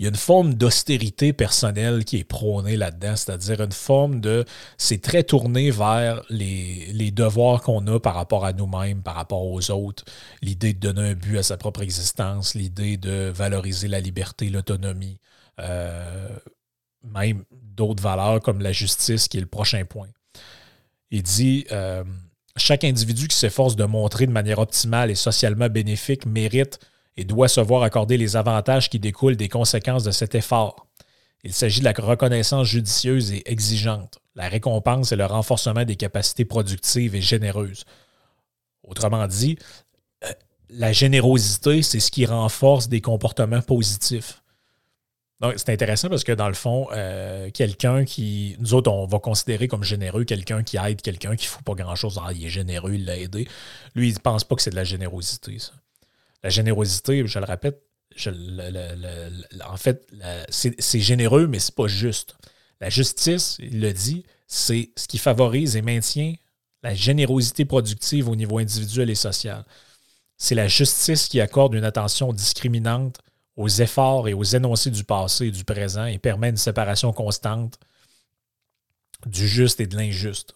[0.00, 4.46] il y a une forme d'austérité personnelle qui est prônée là-dedans, c'est-à-dire une forme de.
[4.78, 9.44] C'est très tourné vers les, les devoirs qu'on a par rapport à nous-mêmes, par rapport
[9.44, 10.06] aux autres,
[10.40, 15.18] l'idée de donner un but à sa propre existence, l'idée de valoriser la liberté, l'autonomie,
[15.60, 16.30] euh,
[17.04, 20.08] même d'autres valeurs comme la justice, qui est le prochain point.
[21.10, 21.66] Il dit.
[21.72, 22.04] Euh,
[22.56, 26.80] chaque individu qui s'efforce de montrer de manière optimale et socialement bénéfique mérite
[27.20, 30.86] et doit se voir accorder les avantages qui découlent des conséquences de cet effort.
[31.44, 34.20] Il s'agit de la reconnaissance judicieuse et exigeante.
[34.36, 37.84] La récompense et le renforcement des capacités productives et généreuses.
[38.82, 39.58] Autrement dit,
[40.24, 40.32] euh,
[40.70, 44.42] la générosité, c'est ce qui renforce des comportements positifs.
[45.40, 48.56] Donc, c'est intéressant parce que dans le fond, euh, quelqu'un qui.
[48.60, 51.74] Nous autres, on va considérer comme généreux quelqu'un qui aide quelqu'un qui ne fout pas
[51.74, 52.18] grand-chose.
[52.24, 53.46] Ah, il est généreux, il l'a aidé.
[53.94, 55.72] Lui, il ne pense pas que c'est de la générosité, ça.
[56.42, 57.82] La générosité, je le répète,
[59.68, 60.06] en fait,
[60.48, 62.36] c'est généreux, mais c'est pas juste.
[62.80, 66.34] La justice, il le dit, c'est ce qui favorise et maintient
[66.82, 69.64] la générosité productive au niveau individuel et social.
[70.38, 73.18] C'est la justice qui accorde une attention discriminante
[73.56, 77.78] aux efforts et aux énoncés du passé et du présent et permet une séparation constante
[79.26, 80.54] du juste et de l'injuste.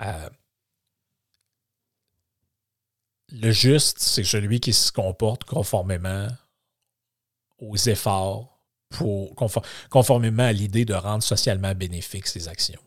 [0.00, 0.30] Euh,
[3.32, 6.28] le juste, c'est celui qui se comporte conformément
[7.58, 8.60] aux efforts,
[8.90, 9.34] pour,
[9.90, 12.80] conformément à l'idée de rendre socialement bénéfiques ses actions.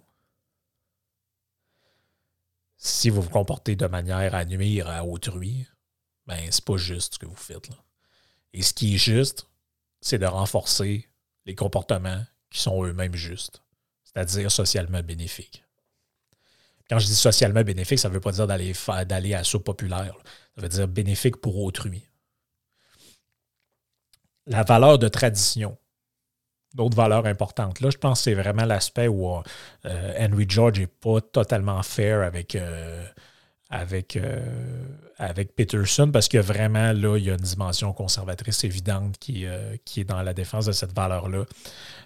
[2.78, 5.68] Si vous vous comportez de manière à nuire à autrui,
[6.26, 7.70] ben c'est pas juste ce que vous faites.
[8.54, 9.48] Et ce qui est juste,
[10.00, 11.10] c'est de renforcer
[11.46, 13.62] les comportements qui sont eux-mêmes justes,
[14.06, 15.66] c'est-à-dire socialement bénéfiques.
[16.90, 18.74] Quand je dis socialement bénéfique, ça ne veut pas dire d'aller
[19.08, 20.16] d'aller à saut populaire.
[20.56, 22.04] Ça veut dire bénéfique pour autrui.
[24.48, 25.78] La valeur de tradition.
[26.74, 27.80] D'autres valeurs importantes.
[27.80, 29.28] Là, je pense que c'est vraiment l'aspect où
[29.86, 33.08] euh, Henry George n'est pas totalement fair avec, euh,
[33.70, 34.40] avec, euh,
[35.18, 39.46] avec Peterson parce que vraiment, là, il y a une dimension conservatrice évidente qui,
[39.86, 41.46] qui est dans la défense de cette valeur-là.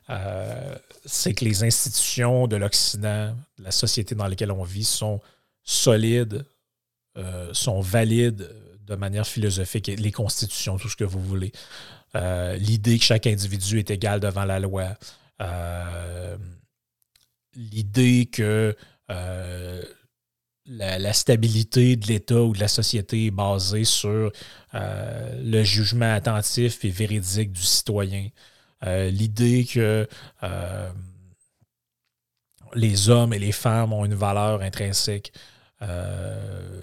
[0.10, 5.22] Euh, c'est que les institutions de l'Occident, la société dans laquelle on vit, sont
[5.64, 6.46] solides,
[7.18, 8.50] euh, sont valides
[8.82, 11.54] de manière philosophique, les constitutions, tout ce que vous voulez.
[12.16, 14.90] Euh, l'idée que chaque individu est égal devant la loi.
[17.56, 18.76] L'idée que
[20.66, 24.32] la, stabilité de l'État ou de la société est basée sur
[24.74, 28.30] le jugement attentif et véridique du citoyen.
[28.86, 30.08] Euh, l'idée que
[30.44, 30.92] euh,
[32.74, 35.32] les hommes et les femmes ont une valeur intrinsèque.
[35.82, 36.82] Euh,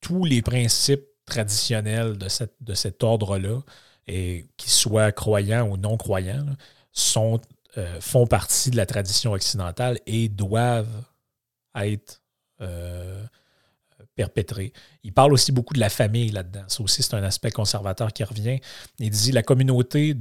[0.00, 2.28] tous les principes traditionnels de,
[2.60, 3.60] de cet ordre-là,
[4.06, 6.46] et qu'ils soient croyants ou non croyants,
[6.92, 11.04] font partie de la tradition occidentale et doivent
[11.76, 12.20] être
[14.14, 14.72] perpétrés.
[15.02, 16.64] Il parle aussi beaucoup de la famille là-dedans.
[16.68, 18.60] Ça aussi, c'est un aspect conservateur qui revient.
[18.98, 20.14] Il dit la communauté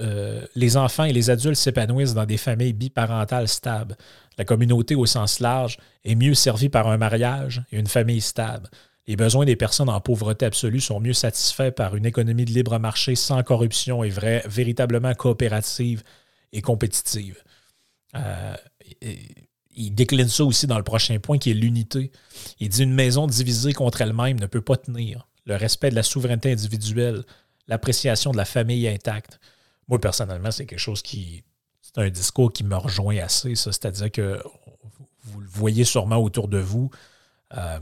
[0.00, 3.96] euh, les enfants et les adultes s'épanouissent dans des familles biparentales stables.
[4.38, 8.68] La communauté au sens large est mieux servie par un mariage et une famille stable.
[9.06, 12.78] Les besoins des personnes en pauvreté absolue sont mieux satisfaits par une économie de libre
[12.78, 14.10] marché sans corruption et
[14.46, 16.02] véritablement coopérative
[16.52, 17.42] et compétitive.
[18.14, 18.54] Euh,
[19.76, 22.10] il décline ça aussi dans le prochain point qui est l'unité.
[22.58, 25.28] Il dit une maison divisée contre elle-même ne peut pas tenir.
[25.46, 27.24] Le respect de la souveraineté individuelle,
[27.68, 29.40] l'appréciation de la famille intacte,
[29.90, 31.42] moi, personnellement, c'est quelque chose qui.
[31.82, 33.72] C'est un discours qui me rejoint assez, ça.
[33.72, 34.40] C'est-à-dire que
[35.24, 36.90] vous le voyez sûrement autour de vous.
[37.56, 37.80] Euh,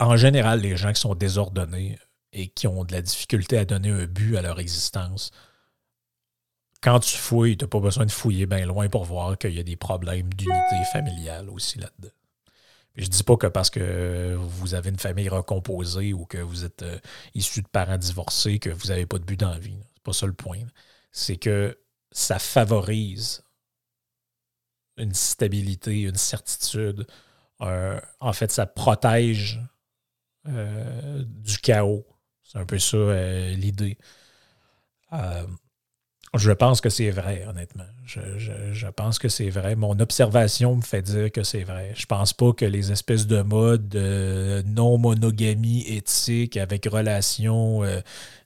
[0.00, 1.98] en général, les gens qui sont désordonnés
[2.32, 5.30] et qui ont de la difficulté à donner un but à leur existence,
[6.80, 9.60] quand tu fouilles, tu n'as pas besoin de fouiller bien loin pour voir qu'il y
[9.60, 12.14] a des problèmes d'unité familiale aussi là-dedans.
[12.96, 16.64] Je ne dis pas que parce que vous avez une famille recomposée ou que vous
[16.64, 16.98] êtes euh,
[17.34, 19.78] issu de parents divorcés que vous n'avez pas de but dans la vie.
[19.94, 20.58] C'est pas ça le point.
[21.12, 21.78] C'est que
[22.10, 23.44] ça favorise
[24.96, 27.06] une stabilité, une certitude.
[27.60, 29.60] en fait, ça protège
[30.48, 32.06] euh, du chaos.
[32.42, 33.98] C'est un peu ça euh, l'idée.
[36.34, 37.86] Je pense que c'est vrai, honnêtement.
[38.04, 39.76] Je, pense que c'est vrai.
[39.76, 41.92] Mon observation me fait dire que c'est vrai.
[41.94, 48.00] Je pense pas que les espèces de modes de non-monogamie éthique avec relation euh,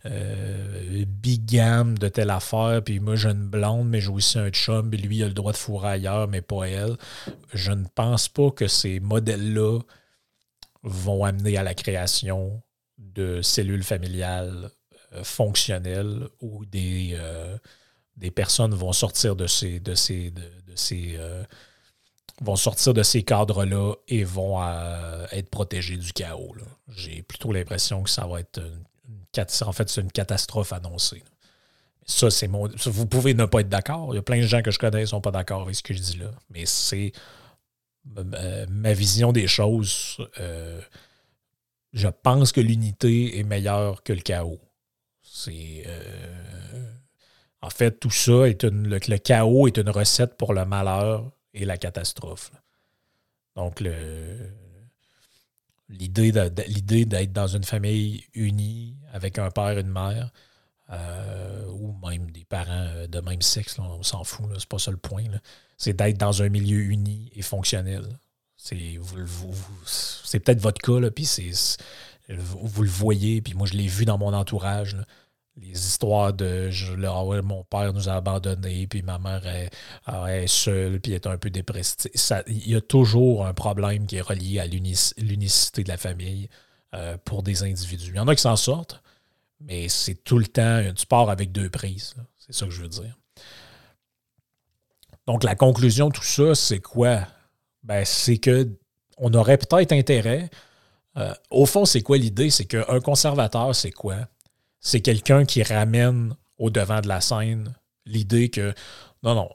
[0.07, 4.91] euh, bigame de telle affaire, puis moi j'ai une blonde, mais j'ai aussi un chum,
[4.91, 6.97] puis lui il a le droit de fourrer ailleurs, mais pas elle.
[7.53, 9.81] Je ne pense pas que ces modèles-là
[10.83, 12.63] vont amener à la création
[12.99, 14.71] de cellules familiales
[15.15, 17.59] euh, fonctionnelles où des, euh,
[18.17, 20.43] des personnes vont sortir de ces, de ces, de,
[20.75, 21.45] ces euh,
[22.41, 24.63] vont sortir de ces cadres-là et vont
[25.31, 26.55] être protégés du chaos.
[26.89, 31.23] J'ai plutôt l'impression que ça va être une, en fait, c'est une catastrophe annoncée.
[32.07, 32.69] Ça, c'est mon.
[32.69, 34.13] Vous pouvez ne pas être d'accord.
[34.13, 35.77] Il y a plein de gens que je connais qui ne sont pas d'accord avec
[35.77, 36.31] ce que je dis là.
[36.51, 37.13] Mais c'est
[38.05, 40.17] ma vision des choses.
[41.93, 44.59] je pense que l'unité est meilleure que le chaos.
[45.35, 45.85] C'est.
[45.87, 46.93] Euh,
[47.63, 48.87] en fait, tout ça est une.
[48.87, 52.53] Le, chaos est une recette pour le malheur et la catastrophe.
[53.57, 53.83] Donc,
[55.89, 60.31] l'idée d'être dans une famille unie avec un père et une mère,
[60.91, 64.99] euh, ou même des parents de même sexe, on s'en fout, c'est pas ça le
[64.99, 65.25] point.
[65.79, 68.05] C'est d'être dans un milieu uni et fonctionnel.
[68.57, 71.27] C'est peut-être votre cas, puis
[72.29, 74.97] vous, le voyez, puis moi je l'ai vu dans mon entourage
[75.57, 76.95] les histoires de je,
[77.43, 82.11] mon père nous a abandonnés, puis ma mère est, seule, puis est un peu dépressive.
[82.47, 86.49] Il y a toujours un problème qui est relié à l'unicité de la famille
[86.95, 88.11] euh, pour des individus.
[88.11, 89.03] Il y en a qui s'en sortent,
[89.61, 92.15] mais c'est tout le temps un sport avec deux prises.
[92.39, 93.17] C'est ça que je veux dire.
[95.27, 97.21] Donc, la conclusion de tout ça, c'est quoi?
[97.85, 98.69] Ben, c'est que
[99.19, 100.51] on aurait peut-être intérêt.
[101.17, 102.51] Euh, au fond, c'est quoi l'idée?
[102.51, 104.17] C'est qu'un conservateur, c'est quoi?
[104.83, 107.73] C'est quelqu'un qui ramène au devant de la scène
[108.05, 108.75] l'idée que
[109.23, 109.49] non, non,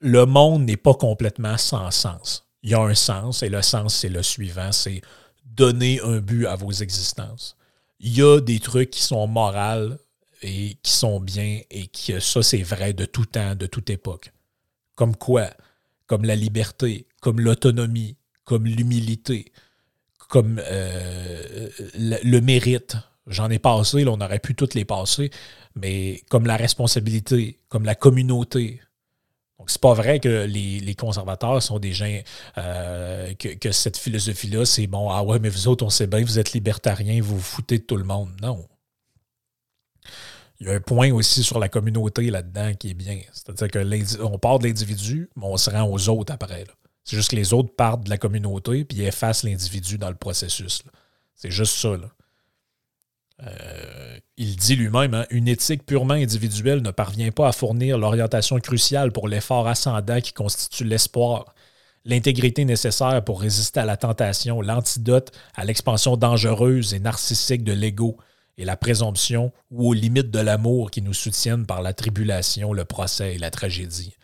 [0.00, 2.46] le monde n'est pas complètement sans sens.
[2.62, 5.02] Il y a un sens et le sens, c'est le suivant, c'est
[5.44, 7.56] donner un but à vos existences.
[8.00, 9.94] Il y a des trucs qui sont moraux
[10.42, 14.32] et qui sont bien et que ça, c'est vrai de tout temps, de toute époque.
[14.94, 15.50] Comme quoi?
[16.06, 19.52] Comme la liberté, comme l'autonomie, comme l'humilité,
[20.28, 22.96] comme euh, le mérite,
[23.26, 25.30] J'en ai passé, là, on aurait pu toutes les passer,
[25.74, 28.80] mais comme la responsabilité, comme la communauté.
[29.58, 32.20] Donc, c'est pas vrai que les, conservateurs sont des gens
[32.58, 36.38] euh, que, cette philosophie-là, c'est bon, ah ouais, mais vous autres, on sait bien, vous
[36.38, 38.30] êtes libertariens, vous vous foutez de tout le monde.
[38.42, 38.66] Non.
[40.60, 43.20] Il y a un point aussi sur la communauté là-dedans qui est bien.
[43.32, 46.64] C'est-à-dire qu'on part de l'individu, mais on se rend aux autres après.
[47.04, 50.82] C'est juste que les autres partent de la communauté puis effacent l'individu dans le processus.
[51.34, 51.96] C'est juste ça.
[51.96, 52.10] Là.
[53.42, 58.58] Euh, il dit lui-même, hein, une éthique purement individuelle ne parvient pas à fournir l'orientation
[58.58, 61.54] cruciale pour l'effort ascendant qui constitue l'espoir,
[62.04, 68.16] l'intégrité nécessaire pour résister à la tentation, l'antidote à l'expansion dangereuse et narcissique de l'ego
[68.56, 72.84] et la présomption ou aux limites de l'amour qui nous soutiennent par la tribulation, le
[72.84, 74.14] procès et la tragédie.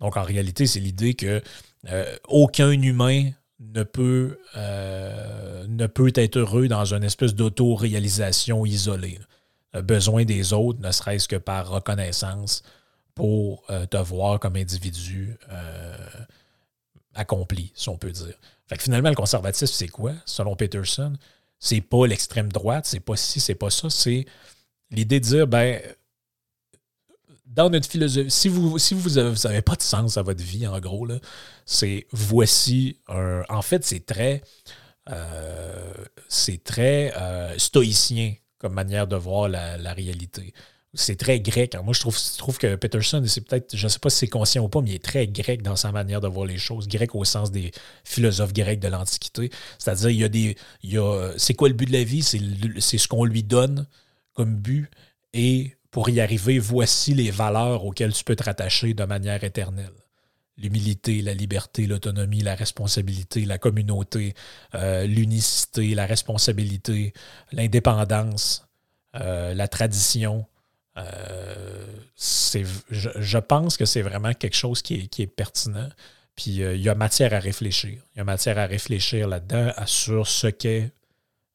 [0.00, 1.42] Donc en réalité, c'est l'idée que
[1.88, 3.30] euh, aucun humain
[3.60, 9.18] ne peut, euh, ne peut être heureux dans une espèce d'auto-réalisation isolée.
[9.74, 12.62] besoin des autres, ne serait-ce que par reconnaissance
[13.14, 15.96] pour euh, te voir comme individu euh,
[17.14, 18.34] accompli, si on peut dire.
[18.68, 21.14] Fait finalement, le conservatisme, c'est quoi, selon Peterson?
[21.58, 24.24] C'est pas l'extrême droite, c'est pas ci, c'est pas ça, c'est
[24.90, 25.80] l'idée de dire, ben,
[27.48, 30.78] dans notre philosophie, si vous si vous n'avez pas de sens à votre vie, en
[30.80, 31.08] gros,
[31.64, 33.42] c'est voici un.
[33.48, 34.42] En fait, c'est très.
[35.10, 35.92] Euh,
[36.28, 40.52] c'est très euh, stoïcien comme manière de voir la, réalité.
[40.92, 41.76] C'est très grec.
[41.82, 44.26] moi, je trouve, je trouve que Peterson, c'est peut-être, je ne sais pas si c'est
[44.26, 46.88] conscient ou pas, mais il est très grec dans sa manière de voir les choses.
[46.88, 47.70] Grec au sens des
[48.04, 49.50] philosophes grecs de l'Antiquité.
[49.78, 50.56] C'est-à-dire, il y a des.
[51.38, 52.22] c'est quoi le but de la vie?
[52.22, 52.40] C'est,
[52.80, 53.86] c'est ce qu'on lui donne
[54.34, 54.90] comme but.
[55.32, 59.92] Et pour y arriver, voici les valeurs auxquelles tu peux te rattacher de manière éternelle.
[60.56, 64.34] L'humilité, la liberté, l'autonomie, la responsabilité, la communauté,
[64.74, 67.12] euh, l'unicité, la responsabilité,
[67.52, 68.68] l'indépendance,
[69.14, 70.46] euh, la tradition.
[70.96, 71.86] Euh,
[72.90, 75.88] je, pense que c'est vraiment quelque chose qui est, qui est pertinent.
[76.34, 78.00] Puis il y a matière à réfléchir.
[78.14, 80.92] Il y a matière à réfléchir là-dedans sur ce qu'est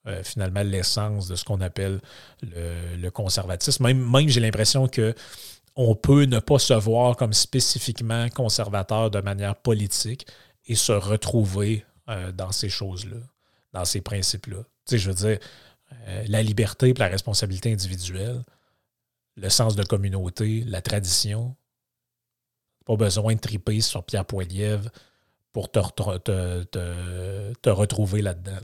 [0.05, 2.01] euh, finalement l'essence de ce qu'on appelle
[2.41, 3.83] le, conservatisme.
[3.85, 5.15] Même, même j'ai l'impression que
[5.77, 10.27] on peut ne pas se voir comme spécifiquement conservateur de manière politique
[10.65, 13.15] et se retrouver euh, dans ces choses-là,
[13.71, 14.57] dans ces principes-là.
[14.57, 15.39] Tu sais, je veux dire,
[16.07, 18.43] euh, la liberté et la responsabilité individuelle,
[19.37, 21.55] le sens de communauté, la tradition.
[22.85, 24.89] Pas besoin de triper sur Pierre Poilievre
[25.53, 25.79] pour te,
[26.17, 28.59] te, te, te retrouver là-dedans.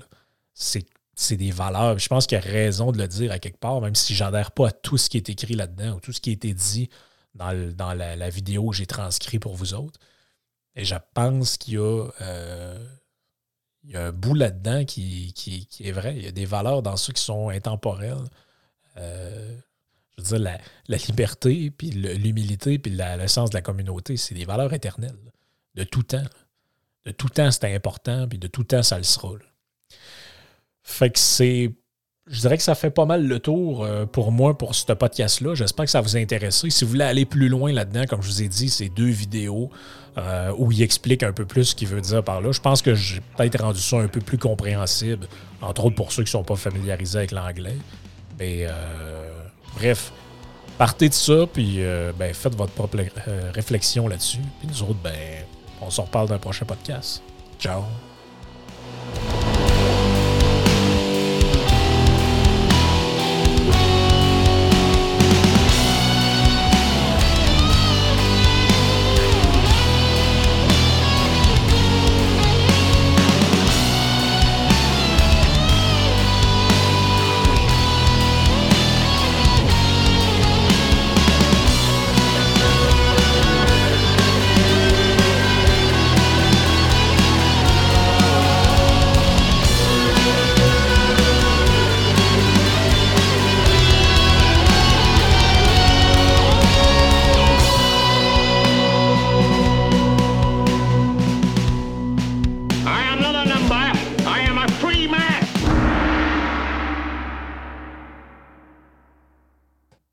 [0.53, 0.85] C'est
[1.19, 1.99] c'est des valeurs.
[1.99, 4.51] Je pense qu'il y a raison de le dire à quelque part, même si j'adhère
[4.51, 6.89] pas à tout ce qui est écrit là-dedans ou tout ce qui a été dit
[7.35, 9.99] dans, la, vidéo que j'ai transcrit pour vous autres.
[10.77, 12.87] Et je pense qu'il y a, euh,
[13.83, 16.15] y a un bout là-dedans qui, qui, est vrai.
[16.15, 18.29] Il y a des valeurs dans ça qui sont intemporelles.
[18.95, 19.57] Euh,
[20.17, 20.57] je veux dire,
[20.87, 25.19] la, liberté, puis l'humilité, puis le sens de la communauté, c'est des valeurs éternelles.
[25.75, 26.25] De tout temps.
[27.05, 29.33] De tout temps, c'est important, puis de tout temps, ça le sera.
[30.89, 31.71] Fait que c'est
[32.25, 35.55] je dirais que ça fait pas mal le tour euh, pour moi pour ce podcast-là.
[35.55, 36.69] J'espère que ça vous a intéressé.
[36.69, 39.71] Si vous voulez aller plus loin là-dedans, comme je vous ai dit, c'est deux vidéos
[40.17, 42.51] euh, où il explique un peu plus ce qu'il veut dire par là.
[42.51, 45.27] Je pense que j'ai peut-être rendu ça un peu plus compréhensible,
[45.61, 47.77] entre autres pour ceux qui ne sont pas familiarisés avec l'anglais.
[48.37, 49.31] Mais euh,
[49.75, 50.11] bref,
[50.77, 51.79] partez de ça, puis
[52.17, 52.97] ben, faites votre propre
[53.53, 54.41] réflexion là-dessus.
[54.59, 55.13] Puis nous autres, ben,
[55.81, 57.23] on se reparle dans un prochain podcast.
[57.59, 57.83] Ciao!